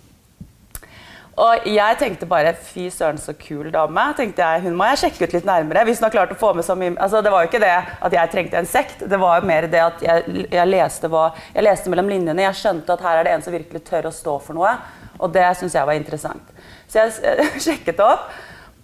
Og 1.34 1.66
jeg 1.66 1.98
tenkte 1.98 2.28
bare 2.30 2.52
fy 2.54 2.92
søren, 2.94 3.18
så 3.18 3.34
kul 3.34 3.72
dame. 3.74 4.04
tenkte 4.18 4.44
jeg, 4.46 4.62
Hun 4.62 4.76
må 4.78 4.86
jeg 4.92 5.00
sjekke 5.02 5.26
ut 5.26 5.34
litt 5.34 5.48
nærmere. 5.50 5.86
hvis 5.86 5.98
hun 6.00 6.06
har 6.06 6.14
klart 6.14 6.32
å 6.32 6.38
få 6.38 6.54
med 6.54 6.66
så 6.66 6.76
mye... 6.78 6.94
Altså, 7.02 7.22
det 7.26 7.32
var 7.34 7.42
jo 7.42 7.50
ikke 7.50 7.64
det 7.64 7.74
at 7.74 8.14
jeg 8.14 8.32
trengte 8.32 8.58
en 8.58 8.70
sekt. 8.70 9.02
Det 9.10 9.20
var 9.20 9.40
jo 9.40 9.48
mer 9.50 9.66
det 9.68 9.82
at 9.82 10.04
jeg, 10.06 10.46
jeg, 10.52 10.68
leste, 10.70 11.10
hva, 11.10 11.32
jeg 11.56 11.66
leste 11.66 11.90
mellom 11.90 12.12
linjene. 12.12 12.46
Jeg 12.46 12.60
skjønte 12.62 12.94
at 12.94 13.02
her 13.02 13.18
er 13.18 13.26
det 13.26 13.34
en 13.34 13.46
som 13.48 13.56
virkelig 13.56 13.82
tør 13.90 14.12
å 14.12 14.14
stå 14.14 14.38
for 14.46 14.60
noe. 14.60 14.76
Og 15.18 15.34
det 15.34 15.48
syns 15.58 15.74
jeg 15.74 15.90
var 15.90 15.98
interessant. 15.98 16.54
Så 16.86 17.02
jeg 17.02 17.50
sjekket 17.66 18.06
opp. 18.06 18.30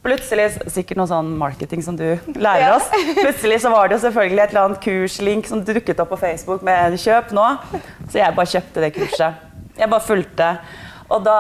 Plutselig, 0.02 0.50
Sikkert 0.72 0.98
noe 0.98 1.10
sånn 1.12 1.34
marketing 1.38 1.86
som 1.86 1.98
du 2.00 2.08
lærer 2.40 2.72
oss. 2.80 2.90
Plutselig 3.20 3.62
så 3.62 3.70
var 3.70 3.90
det 3.90 4.00
jo 4.00 4.06
selvfølgelig 4.08 4.42
et 4.42 4.54
eller 4.56 4.66
annet 4.66 4.84
kurslink 4.86 5.50
som 5.50 5.62
dukket 5.68 6.02
opp 6.02 6.16
på 6.16 6.22
Facebook 6.24 6.64
med 6.66 6.96
'kjøp 6.98 7.34
nå'. 7.36 7.50
Så 8.08 8.24
jeg 8.24 8.36
bare 8.38 8.54
kjøpte 8.58 8.86
det 8.86 8.94
kurset. 8.96 9.50
Jeg 9.78 9.92
bare 9.92 10.08
fulgte. 10.08 10.54
Og 11.10 11.24
da, 11.26 11.40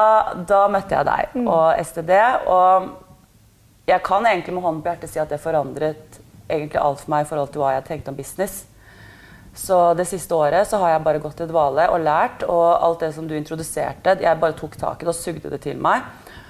da 0.50 0.64
møtte 0.72 0.98
jeg 0.98 1.08
deg 1.08 1.36
mm. 1.38 1.48
og 1.48 1.84
STD. 1.86 2.16
Og 2.50 2.90
jeg 3.90 4.02
kan 4.06 4.26
egentlig 4.26 4.56
med 4.56 4.66
hånden 4.66 4.82
på 4.86 4.92
hjertet 4.94 5.14
si 5.14 5.22
at 5.22 5.32
det 5.32 5.42
forandret 5.44 6.20
egentlig 6.50 6.82
alt 6.82 7.04
for 7.04 7.14
meg 7.14 7.26
i 7.26 7.30
forhold 7.30 7.54
til 7.54 7.64
hva 7.64 7.76
jeg 7.78 7.88
tenkte 7.90 8.14
om 8.14 8.18
business. 8.18 8.64
Så 9.60 9.78
det 9.98 10.06
siste 10.08 10.36
året 10.38 10.68
så 10.70 10.80
har 10.82 10.94
jeg 10.94 11.04
bare 11.06 11.22
gått 11.22 11.42
i 11.44 11.50
dvale 11.50 11.90
og 11.92 12.02
lært. 12.06 12.46
Og 12.48 12.66
alt 12.74 13.06
det 13.06 13.12
som 13.16 13.28
du 13.30 13.36
introduserte, 13.38 14.18
jeg 14.22 14.42
bare 14.42 14.58
tok 14.58 14.78
tak 14.80 15.02
i 15.02 15.08
det 15.08 15.14
og 15.14 15.20
sugde 15.20 15.52
det 15.54 15.62
til 15.66 15.78
meg. 15.82 16.06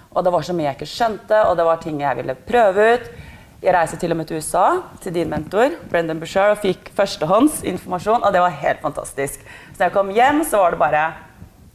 Og 0.10 0.24
det 0.26 0.34
var 0.34 0.46
så 0.46 0.56
mye 0.58 0.72
jeg 0.72 0.80
ikke 0.80 0.90
skjønte, 0.90 1.42
og 1.46 1.58
det 1.60 1.66
var 1.68 1.82
ting 1.84 2.00
jeg 2.02 2.18
ville 2.18 2.38
prøve 2.48 2.88
ut. 2.96 3.10
Jeg 3.60 3.76
reiste 3.76 3.98
til 4.00 4.14
og 4.14 4.18
med 4.18 4.30
til 4.30 4.40
USA, 4.40 4.80
til 5.04 5.14
din 5.14 5.30
mentor, 5.30 5.74
Brendan 5.92 6.22
Bouchard, 6.22 6.56
og 6.56 6.62
fikk 6.64 6.94
førstehånds 6.96 7.60
informasjon, 7.68 8.24
og 8.24 8.32
det 8.34 8.42
var 8.42 8.56
helt 8.62 8.80
fantastisk. 8.82 9.44
Så 9.44 9.76
da 9.76 9.90
jeg 9.90 9.96
kom 9.98 10.14
hjem, 10.16 10.46
så 10.48 10.62
var 10.64 10.74
det 10.74 10.80
bare 10.80 11.02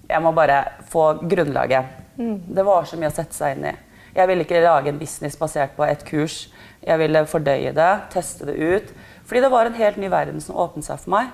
jeg 0.08 0.22
må 0.22 0.32
bare 0.36 0.60
få 0.90 1.14
grunnlaget. 1.22 1.84
Mm. 2.18 2.38
Det 2.54 2.64
var 2.66 2.86
så 2.88 2.98
mye 3.00 3.10
å 3.10 3.14
sette 3.14 3.36
seg 3.36 3.56
inn 3.56 3.68
i. 3.70 3.74
Jeg 4.14 4.30
ville 4.30 4.44
ikke 4.46 4.62
lage 4.62 4.92
en 4.92 4.98
business 5.00 5.36
basert 5.38 5.74
på 5.74 5.86
et 5.86 6.04
kurs. 6.06 6.44
Jeg 6.84 7.00
ville 7.00 7.24
fordøye 7.26 7.72
det, 7.74 7.92
teste 8.12 8.46
det 8.46 8.54
ut. 8.54 8.92
Fordi 9.26 9.42
det 9.42 9.50
var 9.50 9.66
en 9.66 9.78
helt 9.78 9.98
ny 9.98 10.10
verden 10.12 10.42
som 10.44 10.58
åpnet 10.60 10.86
seg 10.86 11.00
for 11.02 11.16
meg. 11.16 11.32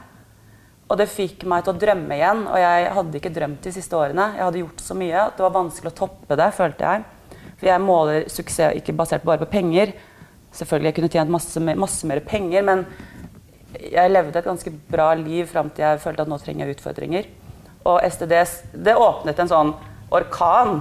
Og 0.90 0.98
det 0.98 1.10
fikk 1.10 1.44
meg 1.50 1.66
til 1.66 1.74
å 1.74 1.80
drømme 1.82 2.16
igjen. 2.16 2.44
Og 2.48 2.62
jeg 2.62 2.92
hadde 2.96 3.20
ikke 3.20 3.34
drømt 3.34 3.66
de 3.66 3.74
siste 3.74 3.98
årene. 3.98 4.30
Jeg 4.38 4.46
hadde 4.46 4.62
gjort 4.62 4.84
så 4.86 4.96
mye 4.96 5.26
at 5.26 5.36
det 5.36 5.44
var 5.44 5.58
vanskelig 5.58 5.92
å 5.92 5.98
toppe 6.00 6.38
det, 6.40 6.48
følte 6.56 6.94
jeg. 6.94 7.36
For 7.60 7.68
jeg 7.68 7.84
måler 7.84 8.30
suksess 8.32 8.80
ikke 8.80 8.96
basert 8.96 9.26
bare 9.28 9.42
på 9.42 9.50
penger. 9.52 9.92
Selvfølgelig 10.56 10.90
jeg 10.90 10.96
kunne 10.96 11.12
tjent 11.12 11.34
masse, 11.34 11.60
masse 11.60 12.08
mer 12.08 12.22
penger, 12.26 12.64
men 12.66 12.86
jeg 13.80 14.10
levde 14.10 14.40
et 14.40 14.48
ganske 14.48 14.72
bra 14.90 15.12
liv 15.14 15.44
fram 15.46 15.68
til 15.70 15.84
jeg 15.84 16.00
følte 16.02 16.24
at 16.24 16.32
nå 16.32 16.40
trenger 16.42 16.66
jeg 16.66 16.78
utfordringer 16.78 17.28
og 17.90 18.06
STDs 18.06 18.60
Det 18.72 18.96
åpnet 18.96 19.42
en 19.42 19.50
sånn 19.50 19.76
orkan. 20.10 20.80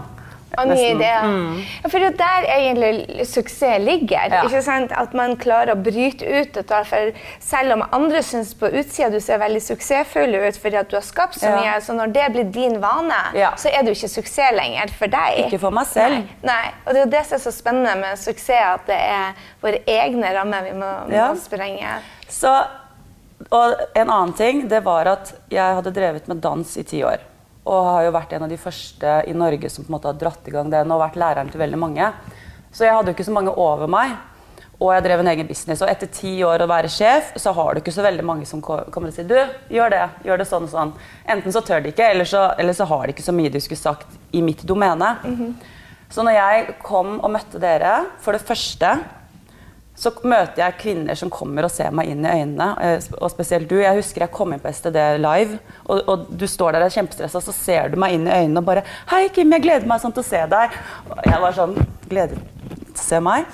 Og 0.58 0.66
nye 0.66 0.94
ideer. 0.96 1.26
Mm. 1.30 1.60
Ja, 1.84 1.90
for 1.92 2.02
det 2.02 2.10
der 2.18 2.48
egentlig 2.50 3.26
suksess 3.30 3.84
ligger. 3.84 4.34
Ja. 4.34 4.42
ikke 4.48 4.62
sant? 4.66 4.94
At 4.98 5.14
man 5.18 5.36
klarer 5.40 5.76
å 5.76 5.78
bryte 5.78 6.26
ut 6.26 6.56
dette. 6.58 6.80
For 6.90 7.12
selv 7.44 7.76
om 7.78 7.84
andre 7.96 8.24
syns 8.26 8.56
på 8.58 8.72
utsida 8.72 9.12
du 9.14 9.20
ser 9.24 9.42
veldig 9.44 9.62
suksessfull 9.62 10.34
ut 10.40 10.58
fordi 10.60 10.82
at 10.82 10.90
du 10.90 10.98
har 10.98 11.06
skapt 11.06 11.38
så 11.40 11.54
mye, 11.54 11.78
så 11.86 11.94
når 11.98 12.16
det 12.18 12.26
blir 12.34 12.50
din 12.56 12.80
vane, 12.82 13.22
ja. 13.38 13.54
så 13.62 13.70
er 13.70 13.86
du 13.86 13.94
ikke 13.94 14.10
suksess 14.10 14.58
lenger 14.58 14.94
for 14.98 15.14
deg. 15.14 15.46
Ikke 15.46 15.62
for 15.62 15.76
meg 15.76 15.90
selv. 15.92 16.24
Nei. 16.42 16.50
Nei. 16.50 16.76
Og 16.86 16.94
det 16.94 17.04
er 17.04 17.06
jo 17.06 17.14
det 17.14 17.24
som 17.30 17.38
er 17.38 17.46
så 17.46 17.56
spennende 17.56 17.96
med 18.02 18.20
suksess, 18.20 18.66
at 18.74 18.90
det 18.90 18.98
er 18.98 19.48
våre 19.62 19.84
egne 19.86 20.34
rammer 20.34 20.66
vi 20.66 20.76
må, 20.78 20.94
må 21.14 21.32
sprenge. 21.40 22.00
Så 22.30 22.52
og 23.50 23.82
en 23.98 24.10
annen 24.10 24.34
ting 24.38 24.68
det 24.70 24.84
var 24.86 25.10
at 25.10 25.34
jeg 25.50 25.78
hadde 25.80 25.94
drevet 25.94 26.28
med 26.30 26.42
dans 26.44 26.78
i 26.78 26.86
ti 26.86 27.02
år. 27.06 27.24
Og 27.70 27.86
har 27.86 28.06
jo 28.06 28.16
vært 28.16 28.34
en 28.34 28.46
av 28.46 28.52
de 28.52 28.58
første 28.62 29.16
i 29.30 29.34
Norge 29.38 29.70
som 29.70 29.86
på 29.86 29.92
en 29.92 29.98
måte 29.98 30.10
har 30.10 30.18
dratt 30.22 30.48
i 30.48 30.54
gang 30.54 30.70
den 30.72 30.94
og 30.94 31.02
vært 31.02 31.18
læreren 31.20 31.50
til 31.52 31.62
veldig 31.62 31.80
mange. 31.82 32.12
Så 32.72 32.86
jeg 32.86 32.94
hadde 32.94 33.12
jo 33.12 33.18
ikke 33.18 33.28
så 33.28 33.34
mange 33.36 33.54
over 33.58 33.90
meg. 33.90 34.14
Og 34.80 34.94
jeg 34.94 35.04
drev 35.04 35.20
en 35.20 35.28
egen 35.34 35.48
business. 35.50 35.82
Og 35.84 35.90
etter 35.92 36.08
ti 36.14 36.38
år 36.46 36.64
å 36.64 36.70
være 36.70 36.92
sjef, 36.94 37.34
så 37.42 37.52
har 37.58 37.74
du 37.74 37.82
ikke 37.82 37.94
så 37.94 38.06
veldig 38.06 38.24
mange 38.24 38.46
som 38.48 38.62
kommer 38.64 39.10
og 39.10 39.16
sier 39.16 39.28
du, 39.28 39.36
gjør 39.76 39.92
det, 39.92 40.06
gjør 40.24 40.40
det 40.40 40.48
sånn 40.48 40.70
og 40.70 40.72
sånn. 40.72 40.94
Enten 41.28 41.56
så 41.56 41.64
tør 41.68 41.84
de 41.84 41.92
ikke, 41.92 42.08
eller 42.14 42.30
så, 42.30 42.46
eller 42.62 42.78
så 42.78 42.88
har 42.88 43.04
de 43.04 43.16
ikke 43.16 43.26
så 43.26 43.36
mye 43.36 43.52
de 43.52 43.62
skulle 43.66 43.82
sagt 43.82 44.16
i 44.32 44.42
mitt 44.46 44.64
domene. 44.64 45.18
Mm 45.26 45.36
-hmm. 45.36 45.54
Så 46.10 46.24
når 46.24 46.32
jeg 46.32 46.76
kom 46.82 47.20
og 47.20 47.32
møtte 47.32 47.60
dere, 47.60 48.06
for 48.20 48.32
det 48.32 48.42
første 48.42 48.98
så 50.00 50.14
møter 50.24 50.62
jeg 50.64 50.78
kvinner 50.80 51.18
som 51.20 51.32
kommer 51.34 51.68
og 51.68 51.74
ser 51.74 51.92
meg 51.96 52.08
inn 52.12 52.24
i 52.24 52.32
øynene. 52.32 52.70
Eh, 52.80 53.08
og 53.20 53.32
spesielt 53.34 53.68
du. 53.70 53.76
Jeg 53.82 54.00
husker 54.00 54.24
jeg 54.24 54.34
kom 54.36 54.54
inn 54.56 54.62
på 54.64 54.72
STD 54.72 55.00
live, 55.20 55.60
og, 55.86 56.04
og 56.08 56.28
du 56.32 56.46
står 56.48 56.78
der 56.78 56.88
og 56.88 57.00
er 57.20 57.34
så 57.34 57.56
ser 57.56 57.92
du 57.92 58.00
meg 58.00 58.16
inn 58.16 58.28
i 58.28 58.36
øynene 58.44 58.62
og 58.62 58.70
bare 58.70 58.84
'Hei, 59.10 59.28
Kim, 59.36 59.52
jeg 59.52 59.66
gleder 59.66 59.88
meg 59.88 60.00
sånn 60.02 60.16
til 60.16 60.24
å 60.24 60.30
se 60.30 60.46
deg.' 60.48 60.78
Og 61.10 61.26
jeg 61.26 61.42
var 61.42 61.58
sånn 61.58 61.76
Gleder 62.10 62.40
til 62.40 62.96
å 62.96 63.04
se 63.04 63.20
meg. 63.22 63.46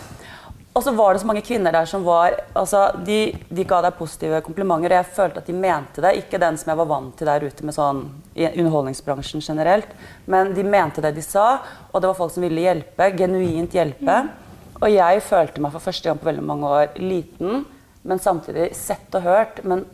Og 0.76 0.84
så 0.84 0.92
var 0.92 1.14
det 1.14 1.22
så 1.22 1.28
mange 1.28 1.42
kvinner 1.42 1.72
der 1.72 1.88
som 1.88 2.04
var 2.04 2.36
altså, 2.54 2.90
de, 3.08 3.32
de, 3.50 3.64
ga 3.64 3.82
deg 3.82 3.96
positive 3.96 4.42
komplimenter, 4.44 4.92
og 4.92 4.98
jeg 5.00 5.16
følte 5.18 5.40
at 5.40 5.48
de 5.48 5.56
mente 5.56 6.04
det. 6.04 6.18
Ikke 6.20 6.40
den 6.40 6.58
som 6.60 6.72
jeg 6.72 6.80
var 6.82 6.90
vant 6.90 7.14
til 7.16 7.30
der 7.32 7.46
ute 7.48 7.66
med 7.66 7.76
sånn, 7.78 8.02
i 8.36 8.50
underholdningsbransjen 8.50 9.44
generelt. 9.44 9.94
Men 10.28 10.52
de 10.54 10.66
mente 10.68 11.04
det 11.04 11.14
de 11.16 11.24
sa, 11.24 11.62
og 11.92 12.02
det 12.02 12.12
var 12.12 12.20
folk 12.20 12.36
som 12.36 12.44
ville 12.44 12.68
hjelpe. 12.68 13.08
Genuint 13.16 13.78
hjelpe. 13.80 14.18
Mm. 14.28 14.45
Og 14.82 14.90
jeg 14.92 15.22
følte 15.24 15.64
meg 15.64 15.74
for 15.76 15.84
første 15.84 16.10
gang 16.10 16.20
på 16.20 16.28
veldig 16.28 16.44
mange 16.46 16.72
år 16.80 16.98
liten, 17.00 17.64
men 18.06 18.22
samtidig 18.22 18.72
sett 18.78 19.16
og 19.16 19.24
hørt. 19.26 19.64
Men 19.64 19.86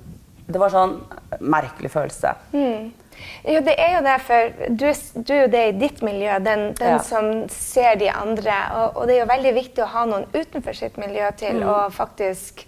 det 0.51 0.59
var 0.61 0.73
sånn 0.73 0.97
merkelig 1.39 1.93
følelse. 1.93 2.33
Mm. 2.55 2.89
Jo, 3.45 3.59
det 3.65 3.75
er 3.77 3.95
jo 3.95 4.01
det, 4.05 4.15
for 4.25 4.51
du, 4.79 4.87
du 5.21 5.33
er 5.35 5.41
jo 5.43 5.51
det 5.53 5.61
i 5.67 5.77
ditt 5.77 6.01
miljø, 6.05 6.37
den, 6.41 6.71
den 6.79 6.95
ja. 6.95 7.03
som 7.05 7.29
ser 7.53 7.99
de 8.01 8.09
andre. 8.13 8.57
Og, 8.79 8.97
og, 8.97 9.07
det 9.07 9.17
er 9.17 9.23
jo 9.23 9.31
veldig 9.31 9.53
viktig 9.57 9.85
å 9.85 9.91
ha 9.93 10.05
noen 10.09 10.27
utenfor 10.33 10.77
sitt 10.77 10.97
miljø 11.01 11.29
til 11.39 11.61
mm. 11.61 11.69
å 11.69 11.77
faktisk 11.93 12.65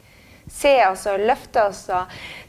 se 0.51 0.73
oss 0.85 1.05
og 1.09 1.23
løfte 1.23 1.63
oss. 1.69 1.85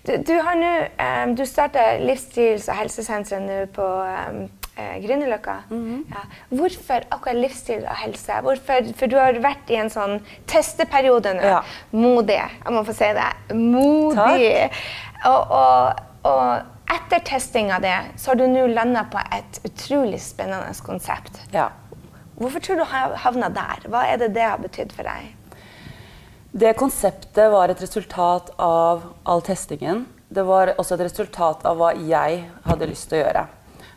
Du, 0.04 0.16
du 0.26 0.34
har 0.42 0.58
nå 0.58 0.72
um, 0.98 1.34
Du 1.38 1.44
starter 1.48 2.02
livsstils- 2.02 2.68
og 2.68 2.80
helsesenteret 2.82 3.44
nå 3.46 3.60
på 3.72 3.86
um, 3.86 4.44
eh, 4.76 4.96
Grünerløkka. 5.04 5.56
Mm 5.70 5.84
-hmm. 5.84 6.14
ja. 6.14 6.56
Hvorfor 6.56 7.00
akkurat 7.10 7.36
livsstil 7.36 7.84
og 7.84 7.96
helse? 7.96 8.32
Hvorfor, 8.32 8.94
for 8.96 9.06
du 9.06 9.16
har 9.16 9.32
vært 9.32 9.70
i 9.70 9.74
en 9.74 9.90
sånn 9.90 10.20
testeperiode 10.46 11.34
nå. 11.34 11.42
Ja. 11.42 11.62
Modig. 11.90 12.40
Jeg 12.64 12.72
må 12.72 12.84
få 12.84 12.92
si 12.92 13.04
det. 13.04 13.54
Modig. 13.54 14.70
Og, 15.24 15.50
og, 15.50 15.94
og, 16.22 16.62
etter 16.94 17.18
testing 17.24 17.72
av 17.72 17.80
det, 17.82 17.96
så 18.16 18.30
har 18.30 18.34
du 18.34 18.46
nå 18.46 18.66
landa 18.66 19.04
på 19.04 19.18
et 19.32 19.60
utrolig 19.64 20.20
spennende 20.20 20.74
konsept. 20.84 21.40
Ja. 21.52 21.70
Hvorfor 22.34 22.60
tror 22.60 22.76
du 22.76 22.82
du 22.82 23.16
havna 23.16 23.48
der? 23.48 23.88
Hva 23.88 24.04
er 24.06 24.16
det 24.16 24.34
det 24.34 24.42
har 24.42 24.58
betydd 24.58 24.92
for 24.92 25.02
deg? 25.02 25.34
Det 26.52 26.76
konseptet 26.78 27.50
var 27.50 27.68
et 27.68 27.82
resultat 27.82 28.50
av 28.58 29.02
all 29.24 29.42
testingen. 29.42 30.06
Det 30.28 30.42
var 30.42 30.74
også 30.78 30.94
et 30.94 31.00
resultat 31.00 31.64
av 31.66 31.76
hva 31.76 31.92
jeg 31.94 32.44
hadde 32.64 32.86
lyst 32.86 33.08
til 33.10 33.18
å 33.18 33.24
gjøre. 33.24 33.46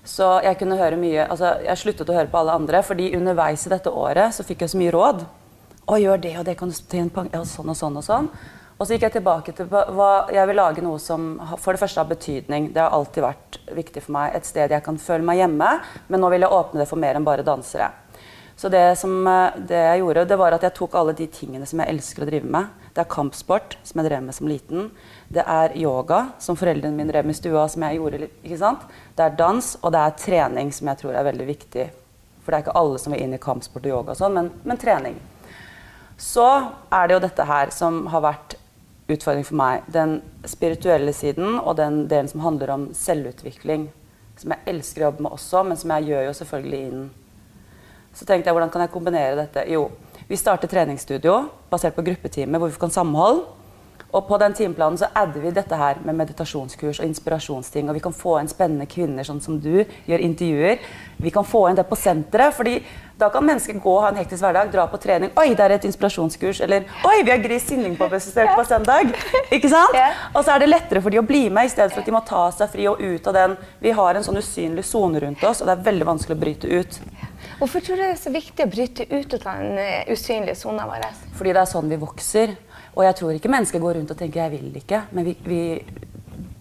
Så 0.07 0.27
jeg 0.45 0.55
kunne 0.61 0.77
høre 0.79 0.99
mye, 0.99 1.25
altså 1.27 1.57
jeg 1.65 1.81
sluttet 1.81 2.09
å 2.09 2.15
høre 2.15 2.31
på 2.31 2.39
alle 2.39 2.55
andre, 2.55 2.79
fordi 2.85 3.09
underveis 3.17 3.65
i 3.67 3.73
dette 3.73 3.91
året 3.91 4.35
så 4.35 4.45
fikk 4.47 4.63
jeg 4.63 4.71
så 4.71 4.79
mye 4.79 4.93
råd. 4.95 5.25
Å, 5.87 5.97
gjør 5.99 6.21
det 6.23 6.37
og 6.39 6.45
det, 6.47 6.55
kan 6.59 6.71
du 6.71 6.77
tjene 6.77 7.11
penger, 7.11 7.35
ja, 7.35 7.43
sånn 7.47 7.73
og 7.73 7.77
sånn 7.79 7.99
og 7.99 8.05
sånn. 8.07 8.29
Og 8.77 8.85
så 8.85 8.93
gikk 8.93 9.07
jeg 9.07 9.15
tilbake 9.17 9.53
til 9.57 9.67
hva 9.71 10.11
jeg 10.29 10.47
vil 10.47 10.59
lage 10.59 10.83
noe 10.85 10.99
som 11.01 11.31
for 11.57 11.73
det 11.73 11.81
første 11.81 11.99
har 11.99 12.09
betydning. 12.11 12.69
Det 12.75 12.83
har 12.83 12.93
alltid 12.93 13.25
vært 13.25 13.57
viktig 13.73 14.03
for 14.05 14.13
meg. 14.19 14.35
Et 14.37 14.45
sted 14.45 14.71
jeg 14.75 14.85
kan 14.85 14.99
føle 15.01 15.25
meg 15.25 15.41
hjemme, 15.41 15.71
men 16.07 16.21
nå 16.21 16.29
vil 16.29 16.45
jeg 16.45 16.53
åpne 16.59 16.83
det 16.83 16.89
for 16.89 17.01
mer 17.01 17.17
enn 17.17 17.25
bare 17.25 17.45
dansere. 17.47 17.89
Så 18.57 18.69
det, 18.73 18.95
som, 18.97 19.27
eh, 19.27 19.53
det 19.69 19.77
jeg 19.77 19.99
gjorde, 19.99 20.25
det 20.25 20.37
var 20.41 20.55
at 20.55 20.63
jeg 20.65 20.73
tok 20.73 20.95
alle 20.97 21.13
de 21.13 21.27
tingene 21.29 21.65
som 21.69 21.77
jeg 21.77 21.93
elsker 21.93 22.23
å 22.25 22.29
drive 22.29 22.49
med. 22.49 22.71
Det 22.89 23.03
er 23.03 23.11
kampsport, 23.11 23.75
som 23.85 24.01
jeg 24.01 24.09
drev 24.09 24.23
med 24.25 24.33
som 24.33 24.47
liten. 24.49 24.87
Det 25.29 25.43
er 25.45 25.75
yoga, 25.77 26.31
som 26.41 26.57
foreldrene 26.57 26.97
mine 26.97 27.11
drev 27.11 27.27
med 27.27 27.35
i 27.35 27.37
stua, 27.37 27.67
som 27.69 27.85
jeg 27.85 27.99
gjorde. 27.99 28.29
ikke 28.41 28.57
sant? 28.57 28.87
Det 29.15 29.27
er 29.27 29.35
dans, 29.37 29.77
og 29.83 29.93
det 29.93 30.01
er 30.01 30.15
trening, 30.23 30.71
som 30.73 30.89
jeg 30.89 30.97
tror 31.03 31.13
er 31.13 31.27
veldig 31.29 31.45
viktig. 31.45 31.85
For 32.41 32.49
det 32.49 32.57
er 32.57 32.65
ikke 32.65 32.79
alle 32.81 32.97
som 33.03 33.13
vil 33.13 33.21
inn 33.21 33.37
i 33.37 33.41
kampsport 33.43 33.85
og 33.85 33.91
yoga 33.91 34.15
og 34.15 34.17
sånn, 34.17 34.33
men, 34.33 34.49
men 34.65 34.81
trening. 34.81 35.21
Så 36.17 36.47
er 36.89 37.07
det 37.07 37.13
jo 37.13 37.21
dette 37.27 37.45
her 37.45 37.69
som 37.69 38.07
har 38.09 38.25
vært 38.25 38.57
utfordring 39.07 39.45
for 39.45 39.61
meg. 39.61 39.85
Den 39.85 40.17
spirituelle 40.49 41.13
siden 41.13 41.59
og 41.59 41.77
den 41.77 42.07
delen 42.09 42.33
som 42.33 42.41
handler 42.41 42.73
om 42.73 42.89
selvutvikling. 42.97 43.91
Som 44.41 44.57
jeg 44.57 44.65
elsker 44.73 45.05
å 45.05 45.11
jobbe 45.11 45.27
med 45.27 45.37
også, 45.37 45.63
men 45.63 45.77
som 45.77 45.93
jeg 45.93 46.09
gjør 46.09 46.25
jo 46.31 46.35
selvfølgelig 46.41 46.81
innen 46.87 47.07
så 48.17 48.25
tenkte 48.25 48.49
jeg 48.49 48.57
hvordan 48.57 48.73
kan 48.73 48.81
jeg 48.81 48.93
kombinere 48.93 49.37
dette? 49.37 49.67
Jo, 49.69 49.91
vi 50.27 50.39
starter 50.39 50.69
treningsstudio 50.71 51.37
basert 51.69 51.93
på 51.95 52.05
gruppetimer 52.07 52.59
hvor 52.59 52.73
vi 52.73 52.81
kan 52.81 52.93
samhold. 52.93 53.45
Og 54.15 54.23
på 54.23 54.37
den 54.39 54.53
timeplanen 54.55 54.97
så 54.97 55.09
adder 55.19 55.43
vi 55.43 55.49
dette 55.51 55.77
her 55.77 55.99
med 56.05 56.15
meditasjonskurs 56.15 57.01
og 57.01 57.09
inspirasjonsting. 57.09 57.89
Og 57.89 57.97
vi 57.97 58.01
kan 58.05 58.15
få 58.15 58.37
inn 58.39 58.49
spennende 58.49 58.87
kvinner 58.89 59.27
sånn 59.27 59.41
som 59.43 59.57
du, 59.61 59.83
gjør 60.07 60.23
intervjuer. 60.23 60.79
Vi 61.21 61.33
kan 61.35 61.45
få 61.45 61.65
inn 61.67 61.77
det 61.77 61.85
på 61.89 61.99
senteret. 61.99 62.55
fordi 62.55 62.79
da 63.17 63.29
kan 63.33 63.45
mennesker 63.45 63.79
gå 63.81 63.91
og 63.91 64.03
ha 64.05 64.09
en 64.13 64.19
hektisk 64.21 64.45
hverdag, 64.45 64.71
dra 64.71 64.87
på 64.87 64.99
trening. 65.01 65.31
Oi, 65.35 65.49
det 65.57 65.65
er 65.65 65.75
et 65.75 65.85
inspirasjonskurs. 65.89 66.61
Eller 66.63 66.87
oi, 67.03 67.21
vi 67.25 67.33
har 67.33 67.43
Gris 67.43 67.67
sinning 67.67 67.97
på 67.99 68.07
besøk 68.09 68.55
på 68.55 68.65
søndag. 68.65 69.11
Ikke 69.51 69.69
sant? 69.69 69.97
Og 70.33 70.43
så 70.43 70.55
er 70.55 70.63
det 70.63 70.71
lettere 70.71 71.03
for 71.03 71.13
de 71.13 71.19
å 71.19 71.27
bli 71.27 71.47
med, 71.49 71.67
i 71.67 71.73
stedet 71.73 71.91
for 71.91 72.01
at 72.01 72.07
de 72.07 72.15
må 72.15 72.23
ta 72.25 72.47
seg 72.55 72.71
fri 72.73 72.87
og 72.87 73.01
ut 73.01 73.27
av 73.27 73.37
den. 73.37 73.57
Vi 73.83 73.93
har 73.97 74.15
en 74.15 74.25
sånn 74.25 74.39
usynlig 74.39 74.85
sone 74.87 75.19
rundt 75.25 75.43
oss, 75.43 75.61
og 75.61 75.67
det 75.69 75.75
er 75.75 75.89
veldig 75.89 76.13
vanskelig 76.13 76.37
å 76.37 76.45
bryte 76.45 76.71
ut. 76.71 77.01
Hvorfor 77.57 77.81
tror 77.81 77.97
du 77.97 78.03
det 78.03 78.11
er 78.13 78.19
så 78.21 78.29
viktig 78.33 78.65
å 78.65 78.69
bryte 78.69 79.05
ut 79.09 79.33
av 79.39 79.47
den 79.47 79.79
eh, 79.81 80.09
usynlige 80.13 80.53
sona 80.59 80.85
vår? 80.85 81.07
Fordi 81.39 81.55
det 81.55 81.63
er 81.63 81.69
sånn 81.71 81.89
vi 81.89 81.97
vokser. 81.97 82.53
Og 82.93 83.01
jeg 83.05 83.17
tror 83.17 83.33
ikke 83.33 83.49
mennesker 83.49 83.81
går 83.81 83.97
rundt 83.97 84.13
og 84.13 84.17
tenker 84.19 84.43
'jeg 84.43 84.51
vil 84.51 84.77
ikke', 84.77 85.01
men 85.11 85.25
vi, 85.25 85.37
vi 85.43 85.61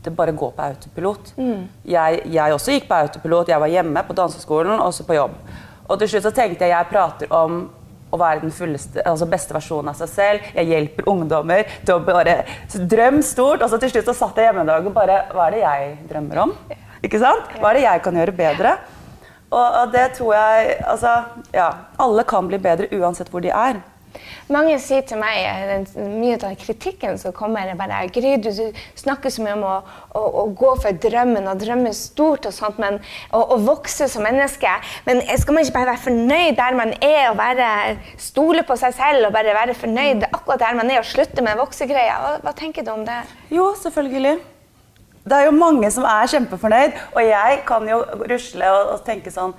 det 0.07 0.11
bare 0.17 0.33
går 0.33 0.53
på 0.57 0.63
autopilot. 0.63 1.33
Mm. 1.37 1.69
Jeg, 1.85 2.21
jeg, 2.31 2.53
også 2.55 2.73
gikk 2.73 2.89
på 2.89 2.95
autopilot. 2.95 3.49
Jeg 3.49 3.61
var 3.61 3.73
hjemme 3.73 4.03
på 4.07 4.15
danseskolen 4.15 4.81
og 4.81 4.95
så 4.95 5.05
på 5.05 5.17
jobb. 5.19 5.35
Og 5.89 5.99
til 5.99 6.09
slutt 6.09 6.29
så 6.29 6.33
tenkte 6.35 6.65
jeg 6.65 6.75
jeg 6.75 6.91
prater 6.91 7.33
om 7.35 7.69
å 8.15 8.19
være 8.21 8.45
den 8.45 8.55
fulleste, 8.55 9.03
altså 9.03 9.27
beste 9.27 9.55
versjonen 9.55 9.91
av 9.91 9.99
seg 9.99 10.09
selv. 10.13 10.51
Jeg 10.55 10.71
hjelper 10.71 11.11
ungdommer 11.11 11.67
til 11.85 11.97
å 11.97 12.05
bare 12.07 12.45
drømme 12.73 13.23
stort. 13.27 13.65
Og 13.67 13.71
så 13.71 13.81
til 13.83 13.91
slutt 13.91 14.13
så 14.13 14.15
satt 14.15 14.39
jeg 14.39 14.49
hjemme 14.49 14.63
en 14.63 14.71
dag 14.71 14.87
og 14.87 14.95
bare 14.95 15.25
Hva 15.35 15.49
er 15.49 15.57
det 15.57 15.65
jeg 15.65 15.97
drømmer 16.13 16.45
om? 16.47 16.55
Ikke 17.03 17.21
sant? 17.23 17.59
Hva 17.59 17.73
er 17.73 17.81
det 17.81 17.89
jeg 17.89 18.05
kan 18.07 18.23
gjøre 18.23 18.37
bedre? 18.39 18.77
Og, 19.51 19.93
det 19.93 20.09
tror 20.17 20.35
jeg 20.35 20.79
Altså, 20.87 21.13
ja. 21.55 21.71
Alle 22.03 22.25
kan 22.27 22.49
bli 22.49 22.59
bedre 22.59 22.89
uansett 22.99 23.31
hvor 23.31 23.45
de 23.45 23.53
er. 23.55 23.83
Mange 24.49 24.77
sier 24.81 25.03
til 25.07 25.19
meg 25.21 25.43
den, 25.69 25.85
mye 26.21 26.39
av 26.39 26.55
kritikken 26.61 27.19
som 27.21 27.35
kommer, 27.37 27.67
er 27.67 27.79
bare 27.79 28.05
Gry, 28.15 28.37
du, 28.41 28.49
du, 28.55 28.81
snakker 28.97 29.33
så 29.33 29.45
mye 29.45 29.57
om 29.57 29.65
å, 29.67 29.75
å, 30.17 30.23
å, 30.23 30.45
gå 30.57 30.73
for 30.83 31.01
drømmen 31.03 31.51
og 31.51 31.61
drømme 31.61 31.93
stort 31.97 32.49
og 32.49 32.55
sånt, 32.55 32.81
men 32.83 33.01
å, 33.35 33.59
vokse 33.67 34.09
som 34.09 34.25
menneske. 34.25 34.73
Men 35.09 35.21
skal 35.37 35.59
man 35.59 35.67
ikke 35.67 35.77
bare 35.77 35.93
være 35.93 36.05
fornøyd 36.07 36.59
der 36.63 36.81
man 36.81 36.95
er, 36.97 37.23
og 37.33 37.41
bare 37.43 37.71
stole 38.23 38.65
på 38.67 38.79
seg 38.81 38.97
selv 38.97 39.29
og 39.29 39.37
bare 39.37 39.57
være 39.57 39.77
fornøyd 39.77 40.29
akkurat 40.31 40.65
der 40.65 40.81
man 40.81 40.93
er, 40.93 41.03
og 41.03 41.11
slutte 41.11 41.45
med 41.45 41.59
voksegreia? 41.61 42.21
Hva, 42.23 42.37
hva 42.47 42.57
tenker 42.57 42.87
du 42.87 42.95
om 42.97 43.05
det? 43.09 43.25
Jo, 43.53 43.73
selvfølgelig 43.83 44.39
det 45.27 45.39
er 45.39 45.49
jo 45.49 45.57
mange 45.59 45.89
som 45.91 46.07
er 46.07 46.29
kjempefornøyd. 46.31 47.01
Og 47.17 47.25
jeg 47.27 47.63
kan 47.67 47.89
jo 47.91 48.03
rusle 48.31 48.69
og, 48.71 48.93
og, 48.95 49.01
tenke 49.07 49.33
sånn 49.35 49.55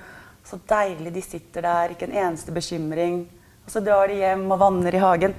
Så 0.48 0.56
deilig 0.64 1.12
de 1.12 1.20
sitter 1.20 1.66
der, 1.66 1.92
ikke 1.92 2.06
en 2.08 2.16
eneste 2.16 2.54
bekymring. 2.54 3.26
Og 3.66 3.74
så 3.74 3.82
drar 3.84 4.08
de 4.08 4.16
hjem 4.16 4.46
og 4.48 4.62
vanner 4.62 4.96
i 4.96 5.02
hagen. 5.02 5.34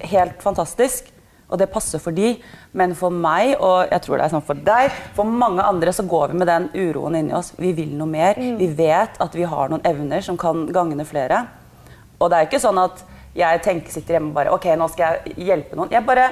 Helt 0.00 0.40
fantastisk. 0.40 1.10
Og 1.52 1.60
det 1.60 1.68
passer 1.70 2.00
for 2.02 2.16
de. 2.16 2.32
Men 2.72 2.94
for 2.96 3.12
meg, 3.12 3.52
og 3.60 3.92
jeg 3.92 4.02
tror 4.02 4.16
det 4.16 4.24
er 4.24 4.32
sånn 4.32 4.46
for 4.48 4.64
deg, 4.66 4.96
for 5.14 5.28
mange 5.28 5.62
andre 5.62 5.92
så 5.92 6.06
går 6.08 6.32
vi 6.32 6.40
med 6.40 6.48
den 6.50 6.70
uroen 6.72 7.20
inni 7.20 7.36
oss. 7.36 7.52
Vi 7.60 7.74
vil 7.76 7.92
noe 7.98 8.08
mer. 8.10 8.40
Mm. 8.40 8.56
Vi 8.62 8.70
vet 8.80 9.20
at 9.22 9.36
vi 9.36 9.44
har 9.44 9.70
noen 9.70 9.84
evner 9.86 10.24
som 10.24 10.40
kan 10.40 10.64
gagne 10.72 11.04
flere. 11.06 11.44
Og 12.16 12.32
det 12.32 12.40
er 12.40 12.48
ikke 12.48 12.64
sånn 12.64 12.80
at 12.80 13.04
jeg 13.36 13.60
tenker, 13.60 13.92
sitter 13.92 14.16
hjemme 14.16 14.32
og 14.32 14.38
bare 14.38 14.56
OK, 14.56 14.70
nå 14.80 14.88
skal 14.88 15.20
jeg 15.20 15.50
hjelpe 15.50 15.76
noen. 15.76 15.92
Jeg 15.92 16.08
bare 16.08 16.30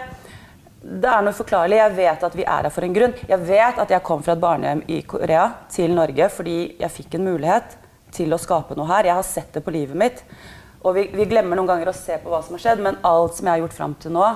det 0.85 1.09
er 1.09 1.23
noe 1.25 1.33
forklarlig. 1.33 1.79
Jeg 1.79 1.97
vet 1.97 2.25
at 2.27 2.35
vi 2.37 2.45
er 2.45 2.67
her 2.67 2.73
for 2.73 2.85
en 2.85 2.93
grunn. 2.93 3.15
Jeg 3.29 3.41
vet 3.49 3.79
at 3.81 3.93
jeg 3.95 4.05
kom 4.05 4.23
fra 4.25 4.35
et 4.35 4.43
barnehjem 4.43 4.83
i 4.93 5.01
Korea 5.09 5.47
til 5.73 5.95
Norge 5.97 6.29
fordi 6.33 6.59
jeg 6.81 6.93
fikk 6.93 7.17
en 7.17 7.25
mulighet 7.31 7.79
til 8.15 8.35
å 8.35 8.41
skape 8.41 8.77
noe 8.77 8.91
her. 8.91 9.09
Jeg 9.09 9.17
har 9.17 9.27
sett 9.27 9.57
det 9.57 9.65
på 9.65 9.73
livet 9.73 9.97
mitt. 9.97 10.21
Og 10.85 10.93
vi, 10.99 11.07
vi 11.17 11.25
glemmer 11.31 11.57
noen 11.57 11.71
ganger 11.71 11.89
å 11.89 11.97
se 11.97 12.19
på 12.21 12.29
hva 12.29 12.43
som 12.45 12.59
har 12.59 12.65
skjedd, 12.67 12.85
men 12.85 13.01
alt 13.09 13.39
som 13.39 13.49
jeg 13.49 13.57
har 13.57 13.63
gjort 13.65 13.79
fram 13.79 13.95
til 14.03 14.13
nå 14.13 14.27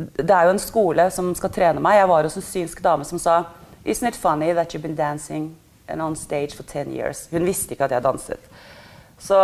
Det 0.00 0.34
er 0.34 0.48
jo 0.48 0.54
en 0.56 0.62
skole 0.62 1.06
som 1.14 1.30
skal 1.38 1.54
trene 1.54 1.82
meg. 1.84 2.00
Jeg 2.00 2.10
var 2.10 2.26
hos 2.26 2.38
en 2.40 2.48
synsk 2.50 2.82
dame 2.82 3.06
som 3.06 3.22
sa 3.22 3.44
Isn't 3.84 4.10
it 4.10 4.18
funny 4.18 4.52
that 4.52 4.74
you've 4.74 4.82
been 4.82 4.98
dancing 4.98 5.54
on 5.88 6.16
stage 6.16 6.56
for 6.56 6.64
10 6.64 6.90
years? 6.90 7.28
Hun 7.30 7.46
visste 7.46 7.74
ikke 7.74 7.86
at 7.86 7.94
jeg 7.94 8.02
danset. 8.04 8.50
Så 9.18 9.38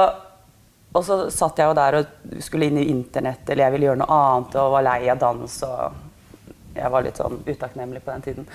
og 0.97 1.05
så 1.07 1.19
satt 1.33 1.61
jeg 1.61 1.69
jo 1.71 1.77
der 1.77 1.99
og 2.01 2.41
skulle 2.45 2.71
inn 2.71 2.81
i 2.81 2.89
internett 2.93 3.49
eller 3.49 3.67
jeg 3.67 3.75
ville 3.75 3.91
gjøre 3.91 4.03
noe 4.03 4.19
annet 4.21 4.57
og 4.63 4.73
var 4.77 4.87
lei 4.87 5.01
av 5.13 5.21
dans. 5.21 5.59
og 5.67 6.77
Jeg 6.77 6.93
var 6.95 7.05
litt 7.07 7.21
sånn 7.21 7.43
utakknemlig 7.47 8.03
på 8.05 8.15
den 8.15 8.25
tiden. 8.27 8.49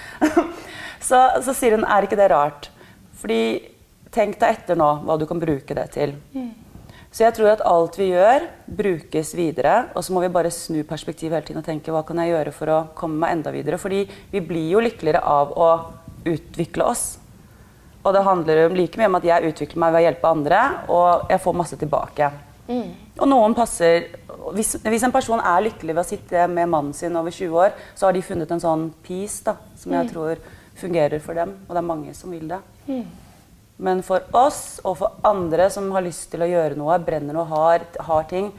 så, 1.09 1.21
så, 1.41 1.53
sier 1.53 1.77
hun 1.77 1.85
er 1.85 2.07
ikke 2.07 2.19
det 2.19 2.31
rart? 2.33 2.71
Fordi 3.21 3.41
tenk 4.11 4.39
deg 4.41 4.57
etter 4.57 4.79
nå 4.79 4.89
hva 5.05 5.17
du 5.19 5.27
kan 5.29 5.41
bruke 5.41 5.77
det 5.77 5.87
til. 5.95 6.17
Mm. 6.33 6.51
Så 7.11 7.25
jeg 7.25 7.35
tror 7.35 7.51
at 7.51 7.63
alt 7.67 7.97
vi 7.99 8.07
gjør, 8.13 8.45
brukes 8.71 9.33
videre. 9.35 9.75
Og 9.95 10.05
så 10.05 10.15
må 10.15 10.23
vi 10.23 10.31
bare 10.31 10.51
snu 10.53 10.79
perspektivet 10.87 11.35
hele 11.35 11.47
tiden 11.47 11.59
og 11.59 11.67
tenke 11.67 11.91
hva 11.91 12.05
kan 12.07 12.21
jeg 12.23 12.31
gjøre 12.31 12.53
for 12.55 12.71
å 12.71 12.83
komme 12.95 13.19
meg 13.19 13.35
enda 13.35 13.51
videre. 13.51 13.79
Fordi 13.81 14.05
vi 14.31 14.43
blir 14.43 14.69
jo 14.71 14.83
lykkeligere 14.83 15.23
av 15.27 15.51
å 15.51 15.71
utvikle 16.31 16.87
oss. 16.87 17.05
Og 18.01 18.13
det 18.15 18.23
handler 18.25 18.73
like 18.73 18.97
mye 18.97 19.09
om 19.11 19.19
at 19.19 19.27
jeg 19.27 19.51
utvikler 19.51 19.81
meg 19.83 19.93
ved 19.93 20.01
å 20.01 20.05
hjelpe 20.07 20.31
andre, 20.31 20.61
og 20.89 21.29
jeg 21.29 21.41
får 21.43 21.57
masse 21.57 21.77
tilbake. 21.77 22.31
Mm. 22.71 22.89
Og 23.19 23.27
noen 23.29 23.55
passer 23.57 24.07
hvis, 24.55 24.75
hvis, 24.81 25.03
en 25.05 25.13
person 25.13 25.41
er 25.43 25.65
lykkelig 25.67 25.93
ved 25.93 26.01
å 26.01 26.07
sitte 26.07 26.45
med 26.49 26.69
mannen 26.71 26.95
sin 26.97 27.17
over 27.19 27.33
20 27.33 27.57
år, 27.61 27.75
så 27.95 28.07
har 28.07 28.15
de 28.15 28.23
funnet 28.25 28.51
en 28.53 28.63
sånn 28.63 28.87
peace 29.05 29.43
da, 29.45 29.57
som 29.77 29.93
jeg 29.93 30.07
mm. 30.07 30.11
tror 30.13 30.41
fungerer 30.81 31.21
for 31.21 31.37
dem. 31.37 31.53
Og 31.67 31.75
det 31.75 31.81
er 31.81 31.89
mange 31.91 32.15
som 32.17 32.33
vil 32.33 32.47
det. 32.49 32.61
Mm. 32.87 33.03
Men 33.81 34.01
for 34.05 34.25
oss 34.37 34.79
og 34.85 34.97
for 35.01 35.21
andre 35.25 35.69
som 35.73 35.89
har 35.93 36.05
lyst 36.05 36.29
til 36.33 36.41
å 36.45 36.49
gjøre 36.49 36.77
noe, 36.79 36.97
brenner 37.05 37.37
noe, 37.37 37.47
har, 37.49 37.85
har 38.07 38.27
ting 38.29 38.51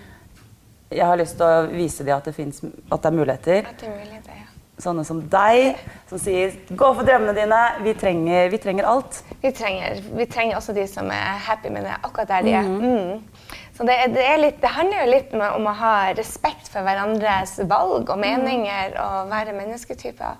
Jeg 0.92 1.06
har 1.08 1.16
lyst 1.16 1.38
til 1.40 1.46
å 1.46 1.68
vise 1.72 2.04
dem 2.04 2.18
at 2.18 2.26
det, 2.28 2.34
finnes, 2.36 2.58
at 2.60 3.00
det 3.00 3.08
er 3.08 3.16
muligheter. 3.16 3.68
At 3.70 3.78
det 3.80 3.88
er 3.88 3.94
muligheter 3.96 4.40
ja 4.42 4.48
sånne 4.82 5.04
som 5.06 5.20
deg, 5.30 5.76
som 6.10 6.18
sier 6.18 6.54
'gå 6.70 6.88
for 6.96 7.04
drømmene 7.06 7.34
dine'. 7.36 7.82
Vi 7.84 7.94
trenger, 7.94 8.48
vi 8.48 8.58
trenger 8.58 8.84
alt. 8.84 9.22
Vi 9.42 9.50
trenger, 9.50 9.98
vi 10.14 10.26
trenger, 10.30 10.56
også 10.56 10.74
de 10.76 10.84
som 10.86 11.08
er 11.10 11.40
happy 11.48 11.72
med 11.74 11.82
det 11.88 11.96
akkurat 11.98 12.28
der 12.30 12.44
de 12.46 12.52
er. 12.54 12.68
Mm. 12.68 12.82
Mm. 12.82 13.56
Så 13.74 13.86
det, 13.88 13.96
det, 14.14 14.26
litt, 14.38 14.60
det, 14.62 14.70
handler 14.70 15.00
jo 15.00 15.10
litt 15.10 15.32
om 15.34 15.66
å 15.66 15.76
ha 15.80 15.94
respekt 16.14 16.68
for 16.70 16.86
hverandres 16.86 17.56
valg 17.66 18.12
og 18.12 18.20
meninger 18.22 18.94
og 19.02 19.32
være 19.32 19.56
mennesketyper. 19.56 20.38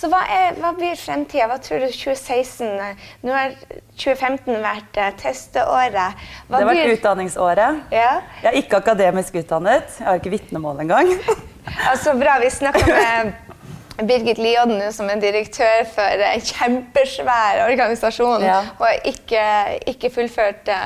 Så 0.00 0.08
hva, 0.10 0.24
er, 0.26 0.56
hva 0.58 0.72
blir 0.74 0.96
fremtida? 0.98 1.46
Hva 1.50 1.60
tror 1.62 1.84
du 1.84 1.90
2016 1.92 2.66
Nå 3.22 3.34
har 3.36 3.54
2015 4.00 4.56
vært 4.64 4.98
uh, 4.98 5.10
testeåret. 5.20 6.24
Hva 6.48 6.58
det 6.58 6.64
har 6.64 6.70
vært 6.72 6.96
utdanningsåret. 6.96 7.82
Ja. 7.94 8.12
Jeg 8.42 8.50
er 8.50 8.60
ikke 8.64 8.82
akademisk 8.82 9.36
utdannet. 9.38 10.00
Jeg 10.00 10.08
har 10.08 10.18
ikke 10.18 10.34
vitnemål 10.34 10.82
engang. 10.86 11.12
altså, 11.92 12.16
bra. 12.18 12.40
Vi 12.42 12.50
snakka 12.56 12.86
med 12.88 13.51
Birgit 14.00 14.38
Lioden, 14.40 14.80
som 14.92 15.10
er 15.12 15.20
direktør 15.20 15.82
for 15.92 16.22
en 16.24 16.44
kjempesvær 16.48 17.60
organisasjon. 17.66 18.44
Ja. 18.46 18.62
Og 18.80 19.08
ikke, 19.08 19.42
ikke 19.92 20.10
fullførte, 20.14 20.78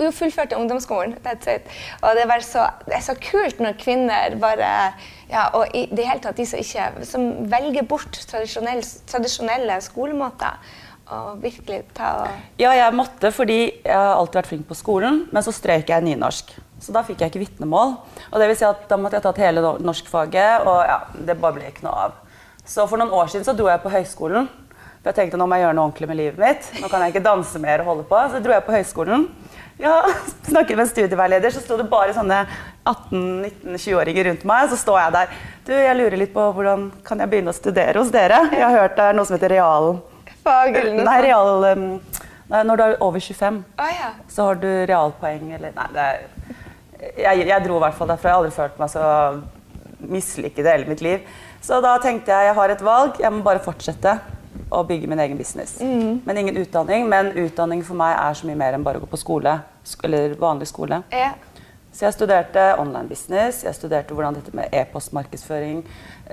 jo, 0.00 0.08
fullførte 0.14 0.56
ungdomsskolen. 0.56 1.18
Og 1.20 2.16
det, 2.16 2.24
så, 2.46 2.64
det, 2.86 2.96
er 2.96 3.04
så 3.04 3.16
kult 3.20 3.60
når 3.60 3.76
kvinner 3.80 4.38
bare 4.40 4.70
ja, 5.28 5.48
Og 5.58 5.74
i 5.74 5.86
det 5.90 6.06
hele 6.06 6.22
tatt 6.22 6.38
de 6.38 6.46
som, 6.46 6.60
ikke, 6.62 7.04
som 7.04 7.28
velger 7.50 7.86
bort 7.88 8.18
tradisjonelle, 8.30 8.86
tradisjonelle 9.10 9.80
skolemåter. 9.84 10.56
Og 11.06 11.42
virkelig 11.42 11.84
ta 11.94 12.08
og 12.24 12.58
Ja, 12.58 12.72
jeg 12.74 12.94
måtte 12.98 13.30
fordi 13.34 13.60
jeg 13.84 13.94
har 13.94 14.16
alltid 14.16 14.40
vært 14.40 14.48
flink 14.50 14.66
på 14.66 14.78
skolen, 14.78 15.26
men 15.30 15.44
så 15.44 15.54
strøyk 15.54 15.92
jeg 15.92 16.02
nynorsk. 16.02 16.56
Så 16.82 16.92
da 16.92 17.04
fikk 17.06 17.22
jeg 17.22 17.30
ikke 17.30 17.44
vitnemål. 17.44 17.94
Og 18.32 18.40
det 18.40 18.48
vil 18.50 18.58
si 18.58 18.66
at 18.66 18.88
da 18.90 18.98
måtte 19.00 19.20
jeg 19.20 19.26
tatt 19.28 19.38
hele 19.44 19.62
norskfaget, 19.62 20.66
og 20.66 20.80
ja, 20.88 20.98
det 21.28 21.38
bare 21.40 21.58
ble 21.58 21.70
ikke 21.70 21.86
noe 21.86 22.08
av. 22.08 22.22
Så 22.66 22.86
for 22.90 23.00
noen 23.00 23.14
år 23.14 23.30
siden 23.30 23.46
så 23.46 23.54
dro 23.56 23.68
jeg 23.70 23.82
på 23.82 23.92
høyskolen. 23.92 24.48
For 25.00 25.12
jeg 25.12 25.18
tenkte 25.20 25.38
nå 25.38 25.46
må 25.46 25.54
jeg 25.58 25.66
gjøre 25.66 25.76
noe 25.78 25.86
ordentlig 25.86 26.08
med 26.10 26.18
livet 26.18 26.40
mitt. 26.42 26.70
Nå 26.82 26.90
kan 26.90 27.04
jeg 27.04 27.14
ikke 27.14 27.22
danse 27.26 27.60
mer 27.62 27.84
og 27.84 27.92
holde 27.92 28.06
på. 28.10 28.22
Så 28.32 28.40
dro 28.42 28.56
jeg 28.56 28.66
på 28.66 28.74
høyskolen. 28.74 29.28
Ja, 29.78 30.00
snakket 30.50 30.74
med 30.74 30.86
en 30.86 30.90
studieveileder, 30.90 31.52
så 31.52 31.62
sto 31.62 31.76
det 31.78 31.86
bare 31.92 32.16
sånne 32.16 32.42
18-19-20-åringer 32.88 34.30
rundt 34.30 34.46
meg. 34.50 34.66
Så 34.72 34.80
står 34.82 35.00
jeg 35.04 35.16
der. 35.18 35.38
Du, 35.68 35.72
jeg 35.76 35.98
lurer 36.00 36.18
litt 36.20 36.34
på 36.34 36.50
hvordan 36.58 36.88
kan 37.06 37.22
jeg 37.22 37.32
begynne 37.32 37.54
å 37.54 37.56
studere 37.56 38.02
hos 38.02 38.10
dere? 38.14 38.42
Jeg 38.50 38.64
har 38.64 38.78
hørt 38.80 38.98
det 38.98 39.08
er 39.08 39.18
noe 39.18 39.28
som 39.28 39.38
heter 39.38 39.56
real... 39.56 39.96
Fag 40.46 40.76
Nei, 40.94 41.18
real... 41.26 41.68
um, 41.74 41.88
Nei, 42.46 42.60
når 42.62 42.78
du 42.78 42.82
er 42.84 42.92
over 43.02 43.18
25, 43.18 43.56
oh, 43.82 43.88
ja. 43.90 44.12
så 44.30 44.44
har 44.46 44.58
du 44.62 44.68
realpoeng 44.86 45.48
eller 45.56 45.72
Nei, 45.74 45.86
det 45.90 46.04
er 46.04 46.20
jeg, 47.18 47.46
jeg 47.48 47.64
dro 47.64 47.78
i 47.78 47.82
hvert 47.82 47.96
fall 47.98 48.10
derfra. 48.10 48.30
Jeg 48.30 48.36
har 48.36 48.42
aldri 48.42 48.54
følt 48.54 48.78
meg 48.80 48.92
så 48.92 49.06
mislykket 50.06 50.62
i 50.62 50.70
hele 50.70 50.88
mitt 50.90 51.02
liv. 51.04 51.26
Så 51.62 51.80
da 51.82 51.96
tenkte 51.98 52.30
jeg 52.30 52.46
jeg 52.50 52.54
har 52.54 52.70
et 52.70 52.82
valg. 52.84 53.18
Jeg 53.20 53.32
må 53.32 53.42
bare 53.42 53.58
fortsette 53.64 54.18
å 54.72 54.82
bygge 54.86 55.08
min 55.08 55.18
egen 55.20 55.36
business. 55.38 55.78
Men 55.80 56.36
ingen 56.36 56.56
utdanning. 56.56 57.08
Men 57.08 57.32
utdanning 57.32 57.82
for 57.84 57.94
meg 57.98 58.16
er 58.18 58.34
så 58.34 58.46
mye 58.46 58.56
mer 58.56 58.74
enn 58.74 58.84
bare 58.86 58.98
å 58.98 59.04
gå 59.04 59.08
på 59.10 59.18
skole. 59.18 59.60
sk- 59.84 60.04
Eller 60.04 60.34
vanlig 60.34 60.66
skole. 60.68 61.02
ja. 61.12 61.34
Så 61.96 62.04
jeg 62.04 62.12
studerte 62.12 62.78
online 62.78 63.08
business, 63.08 63.62
jeg 63.64 63.72
studerte 63.74 64.12
hvordan 64.12 64.34
dette 64.34 64.52
med 64.54 64.68
e-postmarkedsføring 64.70 65.78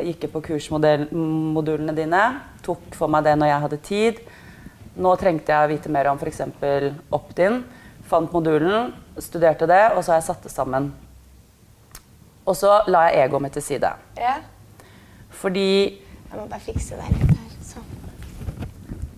Gikk 0.03 0.25
på 0.33 0.41
kursmodulene 0.43 1.95
dine. 1.95 2.41
Tok 2.65 2.81
for 2.97 3.07
meg 3.07 3.23
det 3.23 3.37
når 3.39 3.47
jeg 3.47 3.61
hadde 3.61 3.77
tid. 3.81 4.19
Nå 4.97 5.15
trengte 5.17 5.53
jeg 5.53 5.63
å 5.63 5.69
vite 5.71 5.89
mer 5.89 6.09
om 6.11 6.17
f.eks. 6.19 6.41
Optin. 7.15 7.63
Fant 8.09 8.29
modulen, 8.33 8.91
studerte 9.17 9.65
det, 9.65 9.93
og 9.95 10.03
så 10.03 10.11
har 10.11 10.19
jeg 10.19 10.27
satt 10.27 10.43
det 10.43 10.51
sammen. 10.51 10.91
Og 12.45 12.55
så 12.59 12.81
la 12.91 13.05
jeg 13.09 13.29
egoet 13.29 13.41
mitt 13.41 13.53
til 13.53 13.61
side. 13.63 13.93
ja. 14.19 14.35
Fordi 15.39 15.67
Jeg 15.99 16.39
må 16.39 16.45
bare 16.49 16.63
fikse 16.63 16.97
det 16.97 17.09
litt 17.13 17.33
her. 17.33 17.57
Sånn. 17.63 17.89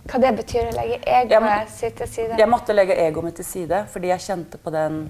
Hva 0.05 0.21
det 0.21 0.31
betyr 0.37 0.69
å 0.69 0.73
legge 0.75 0.97
egoet 1.17 1.69
sitt 1.73 1.95
til 1.97 2.09
side? 2.11 2.39
jeg 2.39 2.49
måtte 2.49 2.75
legge 2.75 2.97
egoet 3.05 3.25
mitt 3.25 3.37
til 3.39 3.47
side, 3.47 3.85
fordi 3.91 4.11
jeg 4.13 4.25
kjente 4.29 4.61
på 4.61 4.73
den 4.73 5.05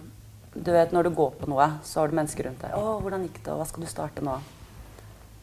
Du 0.56 0.70
vet, 0.72 0.94
når 0.96 1.10
du 1.10 1.16
går 1.18 1.34
på 1.36 1.50
noe, 1.52 1.66
så 1.84 2.00
har 2.00 2.08
du 2.08 2.16
mennesker 2.16 2.46
rundt 2.48 2.62
deg. 2.64 2.72
'Å, 2.72 3.00
hvordan 3.04 3.26
gikk 3.28 3.42
det, 3.44 3.52
og 3.52 3.58
hva 3.60 3.66
skal 3.68 3.84
du 3.84 3.90
starte 3.92 4.24
nå?' 4.24 4.38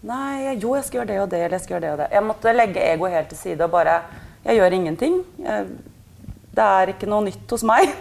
Nei, 0.09 0.55
jo, 0.57 0.73
jeg 0.75 0.85
skal 0.87 0.99
gjøre 1.03 1.11
det 1.11 1.19
og 1.21 1.29
det, 1.31 1.41
eller 1.45 1.59
jeg 1.59 1.65
skal 1.67 1.75
gjøre 1.75 1.85
det 1.85 1.91
og 1.93 1.99
det. 2.01 2.07
Jeg 2.17 2.25
måtte 2.25 2.55
legge 2.57 2.87
egoet 2.95 3.13
helt 3.13 3.29
til 3.29 3.39
side 3.39 3.67
og 3.67 3.71
bare 3.71 3.99
Jeg 4.43 4.57
gjør 4.57 4.73
ingenting. 4.73 5.21
Jeg, 5.39 5.67
det 6.57 6.65
er 6.65 6.91
ikke 6.91 7.07
noe 7.07 7.23
nytt 7.29 7.53
hos 7.55 7.63
meg. 7.63 7.93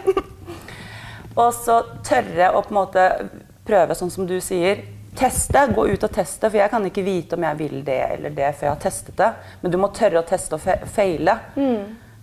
og 1.42 1.52
så 1.54 1.76
tørre 2.02 2.48
å 2.56 2.64
på 2.64 2.72
en 2.72 2.80
måte 2.80 3.04
prøve, 3.68 3.94
sånn 3.94 4.10
som 4.10 4.26
du 4.26 4.40
sier. 4.42 4.82
Teste, 5.18 5.66
gå 5.74 5.82
ut 5.92 6.04
og 6.06 6.12
teste, 6.14 6.48
for 6.48 6.56
jeg 6.56 6.70
kan 6.72 6.86
ikke 6.88 7.04
vite 7.04 7.36
om 7.36 7.44
jeg 7.44 7.58
vil 7.58 7.82
det 7.84 7.98
eller 8.14 8.32
det 8.32 8.54
før 8.56 8.66
jeg 8.66 8.72
har 8.72 8.80
testet 8.80 9.16
det. 9.18 9.30
Men 9.60 9.74
du 9.74 9.76
må 9.78 9.90
tørre 9.92 10.22
å 10.22 10.26
teste 10.28 10.56
og 10.56 10.62
fe 10.64 10.78
feile. 10.88 11.34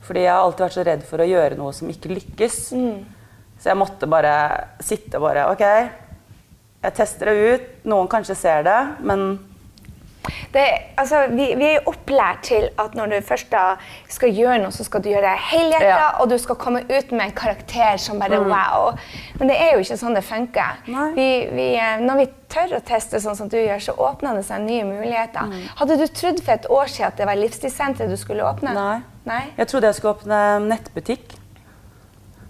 Fordi 0.07 0.23
jeg 0.23 0.31
har 0.33 0.41
alltid 0.41 0.65
vært 0.65 0.77
så 0.77 0.85
redd 0.87 1.03
for 1.05 1.21
å 1.21 1.27
gjøre 1.29 1.57
noe 1.59 1.73
som 1.75 1.89
ikke 1.91 2.13
lykkes. 2.15 2.57
Så 3.59 3.69
jeg 3.69 3.77
måtte 3.77 4.07
bare 4.09 4.33
sitte 4.81 5.19
og 5.19 5.27
bare 5.27 5.49
OK, 5.51 5.63
jeg 6.79 6.95
tester 6.95 7.29
det 7.29 7.53
ut. 7.53 7.69
Noen 7.91 8.07
kanskje 8.11 8.35
ser 8.39 8.63
det, 8.65 8.79
men 9.03 9.37
Det, 10.53 10.63
altså, 10.97 11.27
vi, 11.29 11.51
vi 11.59 11.65
er 11.75 11.85
opplært 11.89 12.39
til 12.47 12.69
at 12.81 12.95
når 12.97 13.11
du 13.11 13.15
først 13.27 13.53
skal 14.09 14.31
gjøre 14.33 14.57
noe, 14.63 14.71
så 14.73 14.83
skal 14.87 15.03
du 15.05 15.09
gjøre 15.11 15.21
det 15.27 15.35
helhjertet, 15.51 15.87
Ja. 15.91 16.07
og 16.21 16.29
du 16.31 16.37
skal 16.41 16.55
komme 16.57 16.81
ut 16.89 17.11
med 17.11 17.21
en 17.27 17.35
karakter 17.37 17.97
som 18.01 18.17
bare 18.19 18.39
wow. 18.41 18.95
Men 19.39 19.51
det 19.51 19.57
er 19.61 19.75
jo 19.75 19.83
ikke 19.85 19.97
sånn 20.01 20.17
det 20.17 20.23
funker. 20.25 20.79
Vi, 21.15 21.27
vi, 21.53 21.67
eh, 21.77 21.99
når 22.01 22.21
vi 22.23 22.25
tør 22.49 22.77
å 22.79 22.81
teste 22.81 23.21
sånn 23.21 23.37
som 23.37 23.49
du 23.51 23.57
gjør, 23.59 23.79
så 23.91 23.93
åpner 23.93 24.39
det 24.39 24.45
seg 24.47 24.63
nye 24.65 24.87
muligheter. 24.89 25.53
Hadde 25.77 25.99
du 26.01 26.07
trodd 26.07 26.41
for 26.41 26.55
et 26.57 26.65
år 26.69 26.89
siden 26.89 27.11
at 27.11 27.21
det 27.21 27.27
var 27.29 27.37
livsstilssenteret 27.37 28.09
du 28.09 28.17
skulle 28.17 28.47
åpne? 28.49 28.73
Nei. 28.73 28.97
Nei? 29.29 29.43
Jeg 29.59 29.67
trodde 29.69 29.91
jeg 29.91 29.99
skulle 29.99 30.15
åpne 30.17 30.41
nettbutikk. 30.65 31.35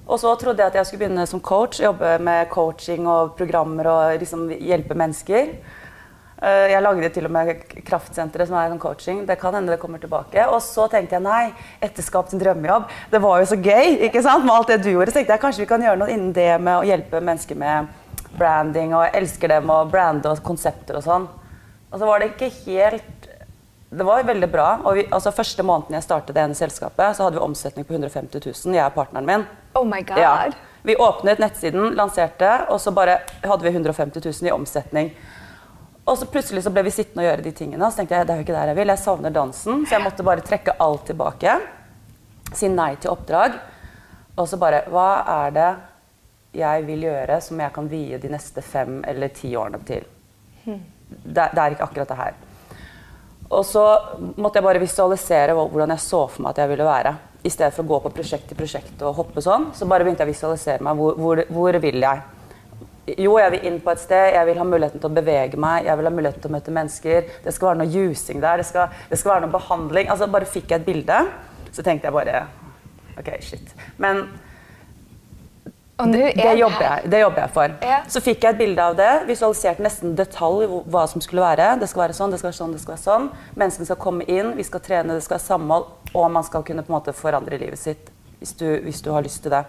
Og 0.10 0.18
så 0.24 0.32
trodde 0.42 0.64
jeg 0.64 0.72
at 0.72 0.80
jeg 0.80 0.88
skulle 0.88 1.04
begynne 1.04 1.28
som 1.30 1.42
coach, 1.44 1.82
jobbe 1.84 2.16
med 2.24 2.48
coaching 2.50 3.06
og 3.08 3.36
programmer 3.38 3.92
og 3.92 4.24
liksom 4.24 4.48
hjelpe 4.56 4.96
mennesker. 4.98 5.52
Eh, 6.41 6.71
Jeg 6.71 6.82
lagde 6.82 7.10
til 7.12 7.25
og 7.28 7.32
med 7.36 7.63
Kraftsenteret, 7.88 8.47
som 8.47 8.58
er 8.58 8.71
en 8.71 8.80
coaching. 8.80 9.25
Det 9.28 9.39
kan 9.39 9.54
hende 9.54 9.73
det 9.73 9.80
kommer 9.82 9.99
tilbake. 9.99 10.45
Og 10.47 10.62
så 10.63 10.88
tenkte 10.91 11.17
jeg 11.17 11.25
nei, 11.25 11.54
etterskap 11.84 12.30
til 12.30 12.39
drømmejobb. 12.39 12.88
Det 13.12 13.21
var 13.21 13.39
jo 13.41 13.49
så 13.52 13.58
gøy 13.60 13.99
ikke 14.08 14.23
sant, 14.23 14.45
med 14.45 14.56
alt 14.56 14.67
det 14.71 14.82
du 14.84 14.91
gjorde. 14.93 15.12
Så 15.12 15.19
tenkte 15.19 15.36
jeg 15.36 15.43
kanskje 15.43 15.65
vi 15.65 15.71
kan 15.73 15.84
gjøre 15.84 15.99
noe 15.99 16.13
innen 16.13 16.32
det 16.34 16.54
med 16.62 16.78
å 16.78 16.86
hjelpe 16.88 17.19
mennesker 17.19 17.60
med 17.60 17.89
branding. 18.39 18.93
Og 18.95 19.04
jeg 19.08 19.15
elsker 19.23 19.52
det 19.52 19.62
med 19.65 19.75
å 19.75 19.89
brande 19.91 20.32
og 20.32 20.43
konsepter 20.45 20.99
og 21.02 21.04
sånn. 21.04 21.28
Og 21.89 21.97
så 21.99 22.06
var 22.06 22.21
det 22.21 22.32
ikke 22.36 22.52
helt 22.67 23.28
det 23.89 24.06
var 24.06 24.21
veldig 24.23 24.52
bra. 24.52 24.67
og 24.86 24.95
vi, 24.99 25.08
altså 25.10 25.32
Første 25.34 25.63
måneden 25.65 25.95
jeg 25.97 26.06
startet 26.06 26.36
det 26.38 26.43
ene 26.43 26.54
selskapet, 26.54 27.15
så 27.17 27.25
hadde 27.25 27.39
vi 27.39 27.41
omsetning 27.41 27.88
på 27.88 27.95
150 27.95 28.38
000, 28.45 28.75
jeg 28.78 28.86
og 28.86 28.93
partneren 28.93 29.25
min. 29.25 29.45
Oh 29.73 29.82
my 29.82 30.04
god. 30.06 30.21
Ja. 30.21 30.34
Vi 30.86 30.95
åpnet 30.95 31.41
nettsiden, 31.41 31.95
lanserte, 31.97 32.52
og 32.69 32.78
så 32.80 32.93
bare 32.93 33.17
hadde 33.41 33.65
vi 33.65 33.73
150 33.73 34.21
000 34.21 34.47
i 34.47 34.54
omsetning. 34.54 35.10
Og 36.10 36.17
så 36.17 36.26
plutselig 36.26 36.63
så 36.65 36.72
ble 36.74 36.82
vi 36.88 36.93
sittende 36.93 37.22
og 37.22 37.30
gjøre 37.30 37.45
de 37.45 37.52
tingene, 37.54 37.84
og 37.86 37.91
så 37.93 38.02
tenkte 38.02 38.17
jeg 38.17 38.26
det 38.26 38.34
er 38.34 38.39
jo 38.39 38.45
ikke 38.48 38.56
der 38.56 38.72
jeg 38.72 38.80
vil. 38.80 38.91
Jeg 38.93 39.02
savner 39.04 39.34
dansen, 39.34 39.84
så 39.86 39.95
jeg 39.95 40.06
måtte 40.06 40.26
bare 40.26 40.45
trekke 40.45 40.74
alt 40.82 41.06
tilbake. 41.06 41.58
Si 42.58 42.69
nei 42.74 42.95
til 42.98 43.13
oppdrag. 43.13 43.60
Og 44.39 44.48
så 44.50 44.58
bare 44.58 44.86
Hva 44.89 45.10
er 45.45 45.54
det 45.54 45.69
jeg 46.58 46.86
vil 46.88 47.04
gjøre 47.06 47.38
som 47.45 47.60
jeg 47.62 47.74
kan 47.76 47.89
vie 47.91 48.17
de 48.17 48.32
neste 48.32 48.63
fem 48.65 49.04
eller 49.08 49.30
ti 49.38 49.52
årene 49.54 49.82
til? 49.86 50.08
Det, 50.65 51.45
det 51.54 51.62
er 51.62 51.76
ikke 51.76 51.86
akkurat 51.86 52.10
det 52.10 52.17
her. 52.17 52.39
Og 53.50 53.65
så 53.65 53.84
måtte 54.38 54.60
jeg 54.60 54.65
bare 54.65 54.82
visualisere 54.82 55.56
hvordan 55.58 55.93
jeg 55.93 56.06
så 56.06 56.24
for 56.30 56.45
meg 56.45 56.54
at 56.54 56.63
jeg 56.63 56.72
ville 56.74 56.89
være. 56.89 57.13
I 57.45 57.54
stedet 57.54 57.74
for 57.76 57.86
å 57.86 57.91
gå 57.93 58.02
på 58.04 58.15
prosjekt 58.17 58.50
til 58.50 58.58
prosjekt 58.60 59.02
og 59.06 59.15
hoppe 59.22 59.41
sånn, 59.41 59.69
så 59.78 59.88
bare 59.89 60.06
begynte 60.06 60.26
jeg 60.26 60.30
å 60.30 60.34
visualisere 60.34 60.86
meg. 60.86 60.98
Hvor, 61.00 61.22
hvor, 61.22 61.43
hvor 61.54 61.80
vil 61.86 62.02
jeg? 62.04 62.26
Jo, 63.17 63.38
jeg 63.39 63.54
vil 63.56 63.65
inn 63.69 63.80
på 63.84 63.93
et 63.93 64.02
sted, 64.02 64.34
jeg 64.36 64.50
vil 64.50 64.60
ha 64.60 64.65
muligheten 64.67 65.02
til 65.02 65.10
å 65.10 65.15
bevege 65.15 65.60
meg, 65.62 65.88
jeg 65.88 66.00
vil 66.00 66.10
ha 66.10 66.12
muligheten 66.13 66.43
til 66.43 66.52
å 66.52 66.56
møte 66.58 66.74
mennesker. 66.76 67.32
Det 67.45 67.54
skal 67.56 67.72
være 67.72 67.82
noe 67.82 67.93
jusing 67.93 68.43
der, 68.43 68.62
det 68.62 68.67
skal, 68.69 68.93
det 69.10 69.19
skal 69.22 69.36
være 69.36 69.45
noe 69.48 69.56
behandling. 69.56 70.12
Altså 70.12 70.28
bare 70.32 70.50
fikk 70.50 70.74
jeg 70.74 70.84
et 70.84 70.89
bilde, 70.89 71.24
så 71.72 71.86
tenkte 71.86 72.10
jeg 72.10 72.17
bare 72.17 72.43
OK, 73.19 73.34
shit. 73.43 73.74
Men 74.00 74.28
det, 76.00 76.34
det 76.36 76.54
jobber, 76.56 76.84
jeg, 76.86 77.10
det 77.12 77.19
jobber 77.19 77.41
jeg 77.43 77.52
for. 77.58 77.74
Ja. 77.84 77.98
Så 78.08 78.22
fikk 78.24 78.45
jeg 78.45 78.56
et 78.56 78.62
bilde 78.62 78.84
av 78.91 78.95
det, 78.95 79.10
visualiserte 79.28 79.84
nesten 79.84 80.13
detalj 80.15 80.69
hva 80.88 81.04
som 81.12 81.24
skulle 81.24 81.43
være. 81.43 81.74
Det 81.82 81.89
skal 81.91 82.06
være 82.06 82.15
sånn, 82.15 82.32
det 82.32 82.39
skal 82.39 82.52
være 82.54 82.60
sånn, 82.62 82.76
det 82.78 82.84
skal 82.84 82.95
være 82.95 83.04
sånn. 83.04 83.28
Menneskene 83.60 83.89
skal 83.89 84.00
komme 84.00 84.28
inn, 84.32 84.54
vi 84.56 84.67
skal 84.67 84.84
trene, 84.86 85.17
det 85.17 85.26
skal 85.26 85.36
være 85.36 85.48
samhold, 85.50 85.89
og 86.13 86.32
man 86.32 86.48
skal 86.48 86.63
kunne 86.67 86.86
på 86.88 86.93
en 86.93 87.00
måte 87.02 87.15
forandre 87.15 87.60
livet 87.60 87.82
sitt 87.82 88.15
hvis 88.39 88.56
du, 88.56 88.69
hvis 88.86 89.04
du 89.04 89.12
har 89.12 89.26
lyst 89.26 89.43
til 89.43 89.52
det. 89.52 89.65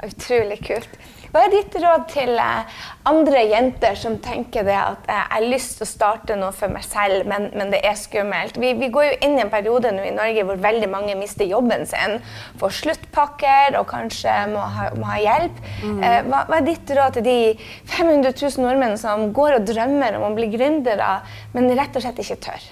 Utrolig 0.00 0.60
kult. 0.64 1.00
Hva 1.30 1.44
er 1.46 1.52
ditt 1.52 1.74
råd 1.78 2.06
til 2.10 2.32
eh, 2.42 2.78
andre 3.06 3.42
jenter 3.46 3.94
som 3.98 4.16
tenker 4.22 4.64
det 4.66 4.74
at 4.74 5.04
eh, 5.06 5.14
jeg 5.14 5.30
har 5.30 5.44
lyst 5.52 5.76
til 5.78 5.86
å 5.86 5.90
starte 5.90 6.38
noe 6.38 6.50
for 6.56 6.72
meg 6.72 6.82
selv, 6.82 7.28
men, 7.30 7.46
men 7.54 7.70
det 7.70 7.82
er 7.86 7.94
skummelt? 7.98 8.58
Vi, 8.58 8.72
vi 8.80 8.88
går 8.90 9.06
jo 9.06 9.12
inn 9.28 9.36
i 9.38 9.44
en 9.44 9.52
periode 9.52 9.92
nå 9.94 10.08
i 10.08 10.14
Norge 10.16 10.46
hvor 10.48 10.58
veldig 10.62 10.88
mange 10.90 11.14
mister 11.20 11.46
jobben 11.46 11.86
sin, 11.86 12.18
får 12.58 12.74
sluttpakker 12.80 13.78
og 13.78 13.86
kanskje 13.92 14.34
må 14.50 14.64
ha, 14.74 14.88
må 14.98 15.06
ha 15.12 15.20
hjelp. 15.22 15.62
Mm. 15.84 16.02
hva, 16.32 16.42
hva 16.48 16.58
er 16.58 16.66
ditt 16.66 16.90
råd 16.98 17.20
til 17.20 17.28
de 17.28 17.38
500 17.92 18.34
000 18.34 18.66
nordmenn 18.66 18.98
som 18.98 19.30
går 19.36 19.60
og 19.60 19.70
drømmer 19.70 20.18
om 20.18 20.26
å 20.32 20.34
bli 20.34 20.50
gründere, 20.50 21.20
men 21.54 21.70
rett 21.78 21.94
og 21.94 22.06
slett 22.08 22.22
ikke 22.24 22.40
tør? 22.48 22.68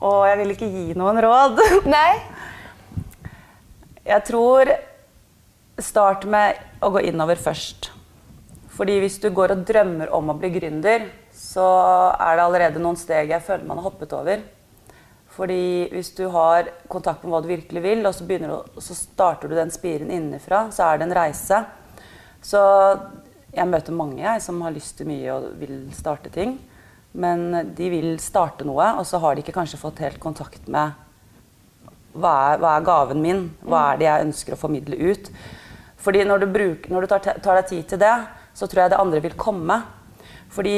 Og 0.00 0.22
jeg 0.24 0.40
vil 0.40 0.54
ikke 0.54 0.72
gi 0.72 0.84
noen 0.96 1.20
råd. 1.20 1.60
Nei? 1.90 2.39
Jeg 4.10 4.24
tror 4.26 4.70
Start 5.80 6.24
med 6.28 6.58
å 6.84 6.90
gå 6.92 7.00
innover 7.08 7.38
først. 7.40 7.86
Fordi 8.74 8.98
hvis 9.00 9.14
du 9.22 9.30
går 9.32 9.54
og 9.54 9.62
drømmer 9.68 10.10
om 10.12 10.32
å 10.32 10.34
bli 10.36 10.50
gründer, 10.52 11.06
så 11.32 11.64
er 12.12 12.36
det 12.36 12.42
allerede 12.44 12.82
noen 12.82 12.98
steg 13.00 13.30
jeg 13.32 13.44
føler 13.46 13.64
man 13.68 13.78
har 13.80 13.86
hoppet 13.86 14.12
over. 14.12 14.42
Fordi 15.32 15.88
hvis 15.94 16.10
du 16.18 16.26
har 16.34 16.68
kontakt 16.90 17.24
med 17.24 17.32
hva 17.32 17.40
du 17.40 17.48
virkelig 17.48 17.82
vil, 17.86 18.02
og 18.04 18.12
så, 18.16 18.26
du, 18.28 18.80
så 18.82 18.96
starter 18.98 19.48
du 19.48 19.56
den 19.56 19.72
spiren 19.72 20.12
innenfra, 20.12 20.66
så 20.74 20.90
er 20.90 21.00
det 21.00 21.06
en 21.06 21.16
reise. 21.16 21.62
Så 22.44 22.60
jeg 23.54 23.70
møter 23.70 23.96
mange 23.96 24.20
jeg, 24.20 24.44
som 24.44 24.60
har 24.66 24.74
lyst 24.74 24.98
til 24.98 25.08
mye 25.08 25.38
og 25.38 25.52
vil 25.62 25.78
starte 25.96 26.34
ting. 26.34 26.58
Men 27.16 27.72
de 27.72 27.92
vil 27.94 28.12
starte 28.20 28.68
noe, 28.68 28.92
og 29.00 29.08
så 29.08 29.22
har 29.22 29.38
de 29.38 29.46
ikke 29.46 29.56
kanskje 29.56 29.80
fått 29.80 30.04
helt 30.04 30.20
kontakt 30.20 30.68
med 30.68 30.98
hva 32.20 32.34
er, 32.52 32.58
hva 32.62 32.74
er 32.78 32.84
gaven 32.86 33.22
min? 33.24 33.42
Hva 33.66 33.92
er 33.92 34.00
det 34.00 34.06
jeg 34.08 34.26
ønsker 34.28 34.54
å 34.56 34.60
formidle 34.60 34.96
ut? 35.10 35.30
Fordi 36.00 36.22
når 36.24 36.38
du, 36.44 36.46
bruker, 36.54 36.92
når 36.94 37.00
du 37.00 37.06
tar, 37.12 37.18
tar 37.44 37.58
deg 37.60 37.66
tid 37.68 37.88
til 37.92 37.98
det, 38.00 38.14
så 38.56 38.66
tror 38.66 38.82
jeg 38.86 38.90
det 38.94 39.00
andre 39.00 39.20
vil 39.24 39.34
komme. 39.36 39.80
Fordi 40.50 40.76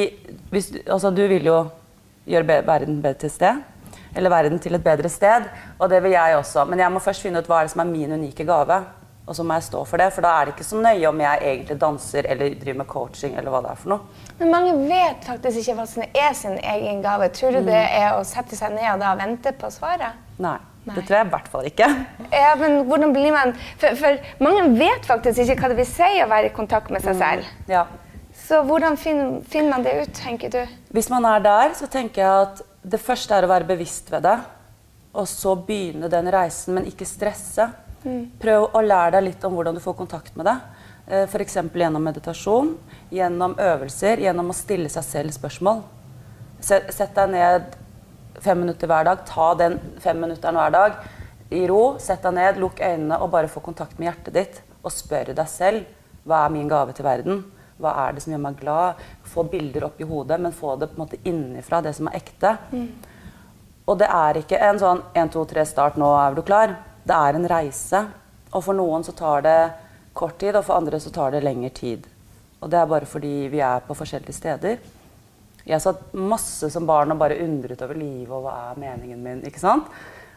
hvis, 0.50 0.72
altså, 0.86 1.10
du 1.14 1.22
vil 1.30 1.46
jo 1.46 1.60
gjøre 2.28 2.62
verden 2.66 2.98
bedre 3.02 3.20
til 3.26 3.30
sted. 3.30 3.62
Eller 4.14 4.28
verden 4.30 4.58
til 4.60 4.74
et 4.76 4.84
bedre 4.84 5.08
sted. 5.08 5.46
Og 5.78 5.88
det 5.90 6.02
vil 6.04 6.12
jeg 6.12 6.36
også. 6.36 6.66
Men 6.68 6.78
jeg 6.82 6.92
må 6.92 7.00
først 7.00 7.22
finne 7.24 7.40
ut 7.40 7.46
hva 7.48 7.62
er 7.62 7.68
det 7.68 7.72
som 7.76 7.80
er 7.86 7.88
min 7.92 8.12
unike 8.18 8.44
gave. 8.44 8.82
Og 9.22 9.36
så 9.38 9.44
må 9.46 9.54
jeg 9.54 9.62
stå 9.68 9.84
for 9.86 10.02
det, 10.02 10.08
for 10.12 10.26
da 10.26 10.32
er 10.40 10.48
det 10.48 10.52
ikke 10.56 10.66
så 10.66 10.80
nøye 10.82 11.06
om 11.08 11.20
jeg 11.22 11.38
egentlig 11.46 11.76
danser 11.80 12.26
eller 12.28 12.56
driver 12.58 12.80
med 12.82 12.88
coaching. 12.90 13.36
eller 13.38 13.54
hva 13.54 13.60
det 13.62 13.70
er 13.70 13.78
for 13.78 13.92
noe. 13.94 14.26
Men 14.40 14.50
mange 14.50 14.72
vet 14.90 15.22
faktisk 15.28 15.60
ikke 15.62 15.76
hva 15.78 15.86
som 15.86 16.02
er 16.10 16.32
sin 16.34 16.58
egen 16.58 16.98
gave. 17.06 17.28
Tror 17.30 17.54
du 17.54 17.60
det 17.62 17.78
Mm. 17.86 17.94
er 18.02 18.18
å 18.18 18.24
sette 18.26 18.56
seg 18.58 18.74
ned 18.74 18.88
og 18.92 18.98
da 19.00 19.14
vente 19.14 19.52
på 19.52 19.70
svaret? 19.70 20.18
Nei, 20.42 20.56
Nei. 20.82 20.96
det 20.96 21.04
tror 21.06 21.16
jeg 21.20 21.26
i 21.28 21.30
hvert 21.30 21.50
fall 21.52 21.66
ikke. 21.68 21.88
Ja, 22.34 22.54
men 22.58 22.80
hvordan 22.88 23.12
blir 23.14 23.34
man 23.34 23.52
for, 23.78 23.94
for 24.00 24.16
mange 24.42 24.64
vet 24.80 25.06
faktisk 25.06 25.44
ikke 25.44 25.60
hva 25.60 25.70
det 25.70 25.78
vil 25.78 25.90
si 25.92 26.08
å 26.24 26.30
være 26.30 26.50
i 26.50 26.54
kontakt 26.56 26.90
med 26.90 27.04
seg 27.04 27.20
selv. 27.20 27.52
Ja. 27.70 27.84
Så 28.42 28.62
hvordan 28.66 28.96
finner, 28.98 29.36
finner 29.46 29.76
man 29.76 29.86
det 29.86 29.94
ut, 30.00 30.12
tenker 30.16 30.50
du? 30.50 30.60
Hvis 30.90 31.10
man 31.12 31.26
er 31.28 31.44
der, 31.44 31.76
så 31.78 31.86
tenker 31.90 32.24
jeg 32.24 32.48
at 32.48 32.64
det 32.82 32.98
første 32.98 33.36
er 33.36 33.46
å 33.46 33.52
være 33.52 33.68
bevisst 33.68 34.10
ved 34.10 34.24
det. 34.26 34.38
Og 35.12 35.28
så 35.28 35.54
begynne 35.54 36.08
den 36.10 36.30
reisen, 36.32 36.74
men 36.74 36.88
ikke 36.88 37.06
stresse. 37.06 37.68
Prøv 38.42 38.72
å 38.74 38.82
lære 38.82 39.18
deg 39.18 39.28
litt 39.28 39.44
om 39.46 39.54
hvordan 39.54 39.76
du 39.76 39.82
får 39.84 39.94
kontakt 40.00 40.34
med 40.40 40.48
det. 40.48 40.56
Eh, 41.06 41.26
F.eks. 41.28 41.58
gjennom 41.74 42.02
meditasjon, 42.02 42.72
gjennom 43.14 43.54
øvelser, 43.60 44.24
gjennom 44.24 44.50
å 44.50 44.56
stille 44.56 44.90
seg 44.90 45.06
selv 45.06 45.36
spørsmål. 45.36 45.84
Sett 46.62 47.14
deg 47.14 47.30
ned 47.30 47.76
fem 48.40 48.60
minutter 48.60 48.88
hver 48.90 49.04
dag. 49.08 49.24
Ta 49.28 49.52
den 49.58 49.78
femminutteren 50.00 50.56
hver 50.56 50.72
dag 50.74 51.00
i 51.52 51.66
ro. 51.68 51.98
Sett 52.00 52.22
deg 52.24 52.36
ned, 52.38 52.60
lukk 52.62 52.80
øynene 52.80 53.18
og 53.20 53.32
bare 53.34 53.50
få 53.50 53.60
kontakt 53.64 53.98
med 53.98 54.10
hjertet 54.10 54.38
ditt. 54.38 54.62
Og 54.82 54.94
spør 54.94 55.34
deg 55.34 55.48
selv 55.50 55.84
hva 56.24 56.44
er 56.46 56.54
min 56.54 56.70
gave 56.70 56.94
til 56.96 57.06
verden. 57.06 57.42
Hva 57.82 57.94
er 58.04 58.14
det 58.14 58.22
som 58.22 58.32
gjør 58.34 58.44
meg 58.44 58.60
glad? 58.60 59.00
Få 59.26 59.44
bilder 59.50 59.88
opp 59.88 60.00
i 60.00 60.06
hodet, 60.06 60.38
men 60.40 60.54
få 60.54 60.76
det 60.78 60.92
på 60.92 60.98
en 60.98 61.04
måte 61.04 61.18
innenfra, 61.26 61.82
det 61.82 61.96
som 61.98 62.08
er 62.08 62.20
ekte. 62.20 62.56
Og 63.90 63.98
det 63.98 64.06
er 64.06 64.38
ikke 64.38 64.60
en 64.62 64.78
sånn 64.78 65.02
1, 65.18 65.32
2, 65.34 65.44
3, 65.50 65.64
start, 65.66 65.98
nå 65.98 66.12
er 66.14 66.36
du 66.36 66.42
klar. 66.46 66.76
Det 67.02 67.16
er 67.16 67.38
en 67.38 67.48
reise. 67.50 68.04
Og 68.52 68.62
for 68.62 68.78
noen 68.78 69.02
så 69.02 69.14
tar 69.18 69.42
det 69.42 69.58
kort 70.14 70.38
tid, 70.38 70.54
og 70.54 70.64
for 70.68 70.78
andre 70.78 71.00
så 71.02 71.10
tar 71.10 71.34
det 71.34 71.42
lengre 71.42 71.72
tid. 71.74 72.06
Og 72.62 72.70
det 72.70 72.78
er 72.78 72.86
bare 72.86 73.08
fordi 73.08 73.48
vi 73.50 73.62
er 73.64 73.82
på 73.82 73.96
forskjellige 73.98 74.36
steder. 74.36 74.78
Jeg 75.68 75.82
satt 75.84 76.14
masse 76.18 76.70
som 76.74 76.86
barn 76.88 77.14
og 77.14 77.20
bare 77.20 77.38
undret 77.44 77.82
over 77.84 77.98
livet 77.98 78.34
og 78.34 78.46
hva 78.46 78.54
er 78.72 78.80
meningen 78.82 79.22
min. 79.22 79.42
ikke 79.46 79.62
sant? 79.62 79.90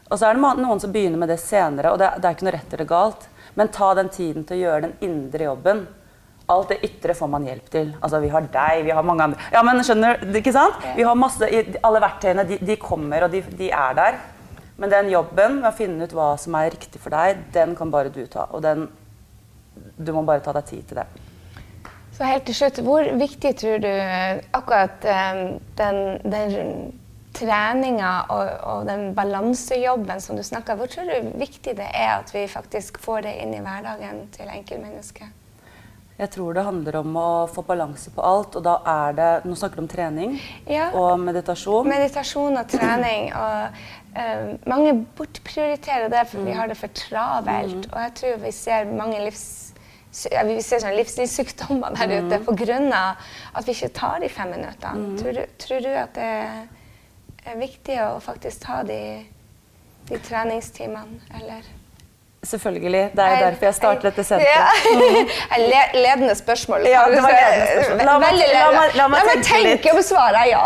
Og 0.05 0.19
så 0.19 0.27
er 0.27 0.37
det 0.37 0.43
noen 0.61 0.81
som 0.81 0.91
begynner 0.93 1.17
med 1.17 1.31
det 1.33 1.39
senere, 1.41 1.91
og 1.91 1.97
det, 1.97 2.11
det 2.21 2.29
er 2.29 2.35
ikke 2.35 2.45
noe 2.45 2.53
rett 2.53 2.73
eller 2.77 2.89
galt. 2.89 3.29
Men 3.57 3.71
ta 3.73 3.93
den 3.97 4.11
tiden 4.13 4.43
til 4.45 4.57
å 4.59 4.63
gjøre 4.65 4.83
den 4.85 4.97
indre 5.07 5.47
jobben. 5.47 5.85
Alt 6.51 6.75
det 6.75 6.77
ytre 6.85 7.15
får 7.17 7.29
man 7.31 7.47
hjelp 7.47 7.69
til. 7.73 7.89
Altså, 8.03 8.19
Vi 8.21 8.29
har 8.29 8.45
deg, 8.53 8.83
vi 8.85 8.93
har 8.93 9.05
mange 9.07 9.25
andre 9.25 9.47
Ja, 9.53 9.63
men 9.65 9.81
skjønner 9.81 10.19
du, 10.21 10.29
ikke 10.37 10.53
sant? 10.53 10.77
Vi 10.97 11.07
har 11.07 11.17
masse, 11.17 11.49
Alle 11.81 12.03
verktøyene 12.03 12.45
de, 12.45 12.59
de 12.61 12.77
kommer, 12.77 13.25
og 13.25 13.33
de, 13.33 13.41
de 13.57 13.71
er 13.73 13.97
der. 13.97 14.19
Men 14.77 14.91
den 14.91 15.09
jobben 15.09 15.61
med 15.61 15.71
å 15.71 15.75
finne 15.75 16.05
ut 16.05 16.13
hva 16.13 16.33
som 16.37 16.57
er 16.59 16.73
riktig 16.75 17.01
for 17.01 17.15
deg, 17.15 17.47
den 17.55 17.73
kan 17.79 17.89
bare 17.93 18.11
du 18.13 18.25
ta. 18.29 18.45
Og 18.51 18.61
den, 18.61 18.85
du 19.97 20.11
må 20.13 20.21
bare 20.27 20.43
ta 20.45 20.53
deg 20.53 20.67
tid 20.69 20.85
til 20.91 21.01
det. 21.01 21.07
Så 22.15 22.23
helt 22.23 22.45
til 22.47 22.55
slutt, 22.55 22.77
hvor 22.87 23.07
viktig 23.19 23.51
tror 23.59 23.81
du 23.83 23.89
akkurat 24.55 25.03
eh, 25.03 25.39
den, 25.75 25.97
den 26.23 26.93
treninga 27.35 28.11
og, 28.31 28.51
og 28.71 28.85
den 28.87 29.09
balansejobben 29.17 30.21
som 30.23 30.37
du 30.39 30.43
snakka 30.47 30.77
hvor 30.79 30.87
tror 30.91 31.09
du 31.11 31.33
viktig 31.41 31.75
det 31.75 31.89
er 31.91 32.13
at 32.21 32.31
vi 32.31 32.45
faktisk 32.47 33.01
får 33.03 33.25
det 33.27 33.33
inn 33.43 33.57
i 33.57 33.63
hverdagen 33.65 34.29
til 34.35 34.47
enkeltmennesket? 34.47 35.41
Jeg 36.15 36.31
tror 36.31 36.55
det 36.55 36.63
handler 36.63 36.95
om 37.01 37.17
å 37.19 37.29
få 37.51 37.65
balanse 37.67 38.07
på 38.15 38.23
alt, 38.23 38.55
og 38.55 38.63
da 38.63 38.77
er 38.87 39.15
det 39.17 39.31
Nå 39.43 39.55
snakker 39.59 39.81
du 39.81 39.83
om 39.83 39.89
trening 39.91 40.37
Ja. 40.63 40.85
og 40.95 41.19
meditasjon. 41.19 41.89
Meditasjon 41.91 42.55
og 42.55 42.69
trening. 42.71 43.33
og 43.35 43.75
uh, 44.15 44.53
Mange 44.63 44.93
bortprioriterer 45.17 46.07
det 46.13 46.23
for 46.31 46.47
vi 46.47 46.55
har 46.55 46.71
det 46.71 46.79
for 46.79 46.95
travelt. 46.95 47.89
Og 47.91 47.99
jeg 47.99 48.13
tror 48.21 48.39
vi 48.45 48.53
ser 48.55 48.87
mange 48.95 49.19
livs, 49.25 49.64
vi 50.47 50.61
ser 50.63 50.79
sånne 50.79 50.95
livsstilssykdommer 50.95 51.95
der 51.97 52.13
ute 52.23 52.37
pga. 52.47 53.15
at 53.53 53.65
vi 53.67 53.71
ikke 53.75 53.89
tar 53.93 54.19
de 54.23 54.29
fem 54.29 54.51
minuttene. 54.55 55.17
Tror, 55.19 55.31
du, 55.33 55.45
tror 55.59 55.79
du 55.83 55.89
at 55.91 56.13
det 56.15 56.29
er 57.51 57.57
viktig 57.59 57.97
å 58.01 58.19
faktisk 58.23 58.61
ta 58.63 58.81
de, 58.87 58.99
de 60.09 60.19
treningstimene, 60.19 61.19
eller? 61.41 61.65
Selvfølgelig. 62.45 63.09
Det 63.17 63.23
er 63.25 63.31
jo 63.35 63.45
derfor 63.45 63.65
jeg 63.65 63.73
startet 63.73 64.03
dette 64.05 64.23
senteret. 64.23 64.53
Ja. 64.53 65.57
Le 65.71 65.79
ledende 65.97 66.35
spørsmål. 66.37 66.85
Ja, 66.87 67.07
det 67.09 67.21
var 67.25 67.33
ledende 67.33 67.67
spørsmål. 67.73 68.05
La 68.05 68.17
meg- 68.21 68.43
la 68.53 68.67
meg- 68.77 68.95
la 68.99 69.07
meg 69.09 69.25
meg 69.25 69.41
tenke 69.43 69.61
litt. 69.63 69.81
tenke 69.81 69.97
og 69.97 70.03
svare 70.05 70.43
ja. 70.51 70.61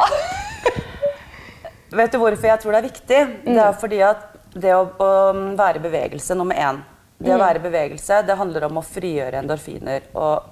Vet 2.00 2.12
du 2.14 2.20
hvorfor 2.22 2.46
jeg 2.52 2.60
tror 2.62 2.76
det 2.76 2.80
er 2.84 2.88
viktig? 2.90 3.22
Det 3.46 3.54
Mm. 3.56 3.58
er 3.64 3.72
fordi 3.80 4.00
at 4.06 4.26
det 4.54 4.74
å, 4.76 4.84
å 5.00 5.10
være 5.58 5.80
i 5.80 5.84
bevegelse, 5.88 6.36
nummer 6.36 6.56
én 6.56 6.84
Det 7.20 7.28
Mm. 7.28 7.36
å 7.36 7.40
være 7.44 7.56
i 7.60 7.70
bevegelse, 7.70 8.26
det 8.26 8.38
handler 8.38 8.64
om 8.64 8.78
å 8.78 8.84
frigjøre 8.84 9.42
endorfiner. 9.42 10.02
Og 10.16 10.44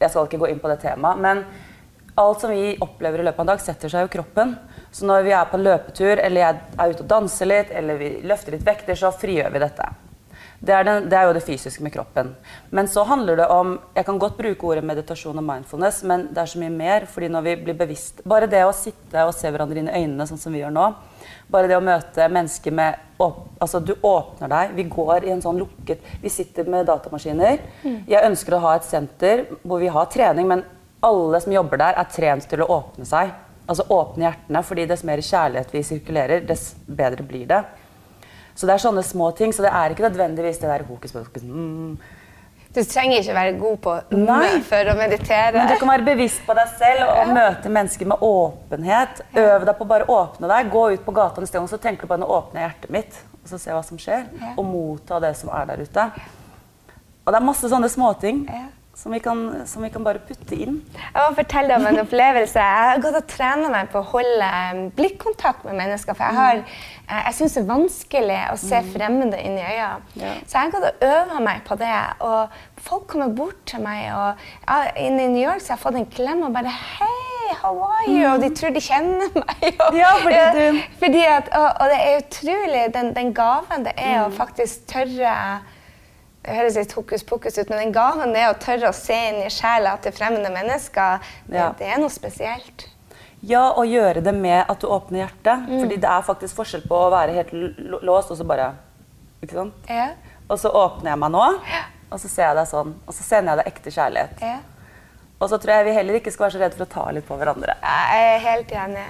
jeg 0.00 0.10
skal 0.10 0.26
ikke 0.26 0.38
gå 0.38 0.50
inn 0.50 0.58
på 0.58 0.68
det 0.68 0.80
temaet, 0.82 1.18
men 1.18 1.44
alt 2.18 2.40
som 2.40 2.50
vi 2.50 2.76
opplever 2.80 3.20
i 3.20 3.22
løpet 3.22 3.38
av 3.38 3.40
en 3.40 3.46
dag, 3.46 3.60
setter 3.60 3.88
seg 3.88 4.04
i 4.04 4.18
kroppen. 4.18 4.58
Så 4.90 5.06
når 5.06 5.22
vi 5.22 5.30
er 5.30 5.44
på 5.44 5.54
en 5.54 5.64
løpetur, 5.64 6.18
eller 6.18 6.40
jeg 6.40 6.60
er 6.78 6.90
ute 6.90 7.00
og 7.04 7.08
danser 7.08 7.46
litt, 7.46 7.70
eller 7.70 7.96
vi 7.96 8.08
løfter 8.22 8.52
litt 8.52 8.64
vekter, 8.64 8.94
så 8.94 9.12
frigjør 9.12 9.52
vi 9.52 9.58
dette. 9.58 9.88
Det 10.60 10.72
er, 10.72 10.84
den, 10.88 11.08
det 11.10 11.16
er 11.18 11.26
jo 11.28 11.34
det 11.36 11.42
fysiske 11.44 11.84
med 11.84 11.92
kroppen. 11.92 12.32
Men 12.70 12.88
så 12.88 13.04
handler 13.04 13.36
det 13.36 13.46
om 13.52 13.74
Jeg 13.94 14.06
kan 14.06 14.18
godt 14.18 14.38
bruke 14.38 14.66
ordet 14.66 14.84
meditasjon 14.84 15.36
og 15.36 15.44
mindfulness, 15.44 16.02
men 16.08 16.28
det 16.32 16.42
er 16.42 16.52
så 16.52 16.60
mye 16.62 16.72
mer. 16.72 17.06
fordi 17.06 17.28
når 17.28 17.42
vi 17.42 17.56
blir 17.64 17.74
bevisst 17.76 18.22
Bare 18.24 18.46
det 18.46 18.64
å 18.64 18.72
sitte 18.72 19.24
og 19.26 19.34
se 19.34 19.50
hverandre 19.50 19.82
inn 19.82 19.90
i 19.90 19.98
øynene, 20.02 20.26
sånn 20.26 20.40
som 20.40 20.52
vi 20.52 20.62
gjør 20.62 20.72
nå. 20.72 20.86
Bare 21.50 21.68
det 21.68 21.76
å 21.76 21.84
møte 21.84 22.28
mennesker 22.28 22.72
med 22.72 23.02
Altså, 23.16 23.80
du 23.80 23.94
åpner 24.04 24.48
deg. 24.48 24.72
Vi 24.76 24.84
går 24.92 25.24
i 25.24 25.30
en 25.32 25.40
sånn 25.40 25.56
lukket 25.56 26.02
Vi 26.20 26.28
sitter 26.28 26.68
med 26.68 26.86
datamaskiner. 26.86 27.62
Jeg 28.08 28.28
ønsker 28.28 28.56
å 28.56 28.60
ha 28.66 28.74
et 28.76 28.84
senter 28.84 29.46
hvor 29.62 29.80
vi 29.80 29.88
har 29.88 30.10
trening, 30.12 30.48
men 30.48 30.64
alle 31.06 31.40
som 31.40 31.52
jobber 31.52 31.80
der, 31.80 31.96
er 31.96 32.10
trent 32.12 32.48
til 32.48 32.62
å 32.64 32.68
åpne 32.76 33.06
seg. 33.08 33.32
Altså 33.66 33.86
åpne 33.90 34.28
hjertene, 34.28 34.62
fordi 34.62 34.86
dess 34.86 35.02
mer 35.06 35.22
kjærlighet 35.24 35.72
vi 35.74 35.82
sirkulerer, 35.86 36.44
dess 36.46 36.74
bedre 36.86 37.24
blir 37.26 37.46
det. 37.50 37.62
Så 38.56 38.68
det 38.68 38.76
er 38.76 38.82
sånne 38.86 39.02
små 39.04 39.30
ting, 39.36 39.52
så 39.52 39.66
det 39.66 39.72
er 39.72 39.92
ikke 39.92 40.06
nødvendigvis 40.06 40.62
det 40.62 40.70
der 40.70 40.84
hokus 40.88 41.12
pokus 41.12 41.44
mm. 41.44 41.98
Du 42.76 42.82
trenger 42.84 43.22
ikke 43.22 43.34
være 43.34 43.52
god 43.56 43.76
på 43.80 43.92
Nei. 44.20 44.58
for 44.68 44.90
å 44.92 44.94
meditere. 44.98 45.54
Men 45.54 45.70
du 45.70 45.78
kan 45.80 45.88
være 45.88 46.04
bevisst 46.04 46.42
på 46.44 46.52
deg 46.58 46.74
selv 46.76 47.06
og 47.08 47.30
møte 47.32 47.70
mennesker 47.72 48.10
med 48.10 48.24
åpenhet. 48.26 49.22
Øv 49.32 49.64
deg 49.64 49.78
på 49.78 49.86
å 49.86 49.88
bare 49.94 50.08
åpne 50.12 50.50
deg. 50.50 50.68
Gå 50.74 50.82
ut 50.92 51.06
på 51.06 51.14
gata 51.16 51.40
en 51.40 51.48
sted 51.48 51.62
og 51.62 51.70
så 51.72 51.80
tenker 51.80 52.04
du 52.04 52.12
på 52.12 52.18
nå 52.20 52.28
åpner 52.28 52.66
hjertet 52.66 52.92
mitt. 52.92 53.16
Og 53.40 53.48
så 53.48 53.60
se 53.62 53.72
hva 53.72 53.80
som 53.86 54.00
skjer. 54.00 54.26
Og 54.58 54.68
motta 54.68 55.22
det 55.24 55.32
som 55.40 55.54
er 55.56 55.70
der 55.70 55.86
ute. 55.88 56.04
Og 57.24 57.32
det 57.32 57.40
er 57.40 57.48
masse 57.48 57.72
sånne 57.72 57.88
småting 57.92 58.44
Ja. 58.44 58.66
Som, 58.96 59.12
vi 59.12 59.18
kan- 59.20 59.66
som 59.68 59.82
vi 59.84 59.90
kan 59.92 60.04
bare 60.06 60.18
putte 60.24 60.56
inn. 60.56 60.78
Jeg 60.96 61.20
må 61.20 61.34
fortelle 61.36 61.76
om 61.76 61.84
en 61.86 61.98
opplevelse. 62.00 62.56
Jeg 62.56 62.90
har 62.90 63.00
gått 63.04 63.18
og 63.18 63.26
trena 63.28 63.68
meg 63.68 63.90
på 63.92 64.00
å 64.00 64.06
holde 64.14 64.46
eh, 64.48 64.78
blikkontakt 64.96 65.66
med 65.68 65.76
mennesker. 65.82 66.16
For 66.16 66.24
jeg, 66.24 66.34
har, 66.38 66.62
eh, 67.10 67.22
jeg 67.26 67.34
syns 67.38 67.54
det 67.58 67.62
er 67.62 67.68
vanskelig 67.74 68.38
å 68.54 68.56
se 68.62 68.80
fremmede 68.94 69.36
inn 69.44 69.58
i 69.60 69.66
øynene. 69.66 70.00
Ja. 70.16 70.32
Så 70.46 70.56
jeg 70.56 70.62
har 70.62 70.72
gått 70.78 70.88
og 70.88 71.06
øvd 71.10 71.44
meg 71.44 71.60
på 71.68 71.76
det. 71.84 71.92
Og 72.24 72.56
folk 72.88 73.06
kommer 73.12 73.28
bort 73.36 73.60
til 73.68 73.84
meg. 73.84 74.08
Og 74.16 74.48
ja, 74.64 74.80
inne 74.96 75.28
i 75.28 75.32
New 75.36 75.44
York 75.44 75.60
så 75.60 75.74
har 75.74 75.76
jeg 75.76 75.84
fått 75.84 76.00
en 76.00 76.10
klem 76.16 76.42
og 76.48 76.56
bare 76.56 76.72
Hei, 76.72 77.54
how 77.60 77.76
are 77.84 78.08
you? 78.08 78.24
Og 78.32 78.40
de 78.42 78.48
tror 78.56 78.72
de 78.74 78.80
kjenner 78.80 79.28
meg. 79.36 79.68
Og, 79.76 79.94
Ja, 80.00 80.16
fordi 80.24 80.42
du- 80.56 80.82
fordi 81.04 81.24
at, 81.36 81.52
og, 81.52 81.68
og 81.84 81.92
det 81.92 82.00
er 82.00 82.20
utrolig, 82.24 82.84
den, 82.96 83.12
den 83.14 83.34
gaven 83.36 83.84
det 83.86 83.92
er 84.00 84.24
å 84.24 84.32
faktisk 84.34 84.88
tørre 84.90 85.36
det 86.46 86.54
høres 86.56 86.76
litt 86.78 86.92
hokus 86.94 87.24
pokus 87.26 87.56
ut, 87.58 87.68
men 87.70 87.78
den 87.84 87.92
gaven 87.94 88.32
det 88.32 88.44
å 88.48 88.54
tørre 88.62 88.88
å 88.92 88.94
se 88.94 89.16
inn 89.30 89.40
i 89.42 89.50
sjela 89.50 89.96
til 90.02 90.12
fremmede 90.14 90.52
mennesker, 90.54 91.18
det, 91.48 91.56
Ja. 91.58 91.72
det 91.78 91.88
er 91.92 91.98
noe 91.98 92.12
spesielt. 92.12 92.86
Ja, 93.42 93.72
og 93.76 93.86
gjøre 93.86 94.22
det 94.24 94.32
med 94.34 94.64
at 94.70 94.80
du 94.80 94.86
åpner 94.86 95.26
hjertet. 95.26 95.66
Fordi 95.68 95.96
det 96.00 96.08
er 96.08 96.22
faktisk 96.24 96.56
forskjell 96.56 96.86
på 96.88 96.96
å 96.96 97.10
være 97.12 97.34
helt 97.36 97.52
låst 98.02 98.30
og 98.30 98.38
så 98.38 98.46
bare 98.48 98.72
Ikke 99.42 99.52
sant? 99.58 99.74
Ja. 99.90 100.08
Og 100.48 100.58
så 100.58 100.70
åpner 100.72 101.10
jeg 101.12 101.18
meg 101.20 101.30
nå, 101.34 101.42
og 102.10 102.18
så 102.22 102.28
ser 102.30 102.46
jeg 102.48 102.56
deg 102.56 102.66
sånn. 102.70 102.94
Og 103.06 103.14
så 103.14 103.22
sender 103.26 103.52
jeg 103.56 103.58
deg 103.64 103.66
ekte 103.74 103.90
kjærlighet. 103.92 104.40
Ja. 104.40 104.56
Og 105.36 105.50
så 105.52 105.58
tror 105.60 105.74
jeg 105.74 105.84
vi 105.84 105.92
heller 105.92 106.16
ikke 106.16 106.32
skal 106.32 106.46
være 106.46 106.54
så 106.54 106.60
redde 106.62 106.76
for 106.78 106.86
å 106.86 106.92
ta 106.94 107.02
litt 107.12 107.26
på 107.28 107.36
hverandre. 107.36 107.74
Jeg 107.82 108.28
er 108.30 108.38
helt 108.40 108.70
enig. 108.72 109.02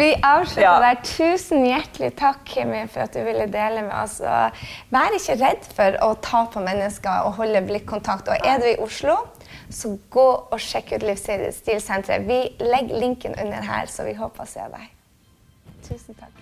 Vi 0.00 0.06
avslutter 0.24 0.62
Ja. 0.64 0.78
der. 0.80 1.02
Tusen 1.04 1.66
hjertelig 1.68 2.08
takk, 2.16 2.40
Kimi, 2.48 2.86
for 2.88 3.04
at 3.04 3.12
du 3.12 3.20
ville 3.26 3.44
dele 3.52 3.82
med 3.84 3.92
oss. 3.92 4.18
Og 4.24 4.62
vær 4.96 5.12
ikke 5.18 5.36
redd 5.42 5.68
for 5.76 5.98
å 6.08 6.14
ta 6.24 6.46
på 6.54 6.64
mennesker 6.64 7.26
og 7.28 7.36
holde 7.42 7.60
blikkontakt. 7.68 8.32
Og 8.32 8.48
er 8.48 8.64
du 8.64 8.68
i 8.70 8.78
Oslo, 8.80 9.18
så 9.68 9.92
gå 10.10 10.26
og 10.52 10.58
sjekk 10.60 10.94
ut 10.96 11.04
Livsstilsenteret. 11.10 12.24
Vi 12.26 12.40
legger 12.64 12.98
linken 13.04 13.36
under 13.36 13.60
her, 13.68 13.86
så 13.92 14.08
vi 14.08 14.16
håper 14.16 14.46
å 14.46 14.48
se 14.48 14.64
deg. 14.72 14.88
Tusen 15.84 16.16
takk. 16.16 16.41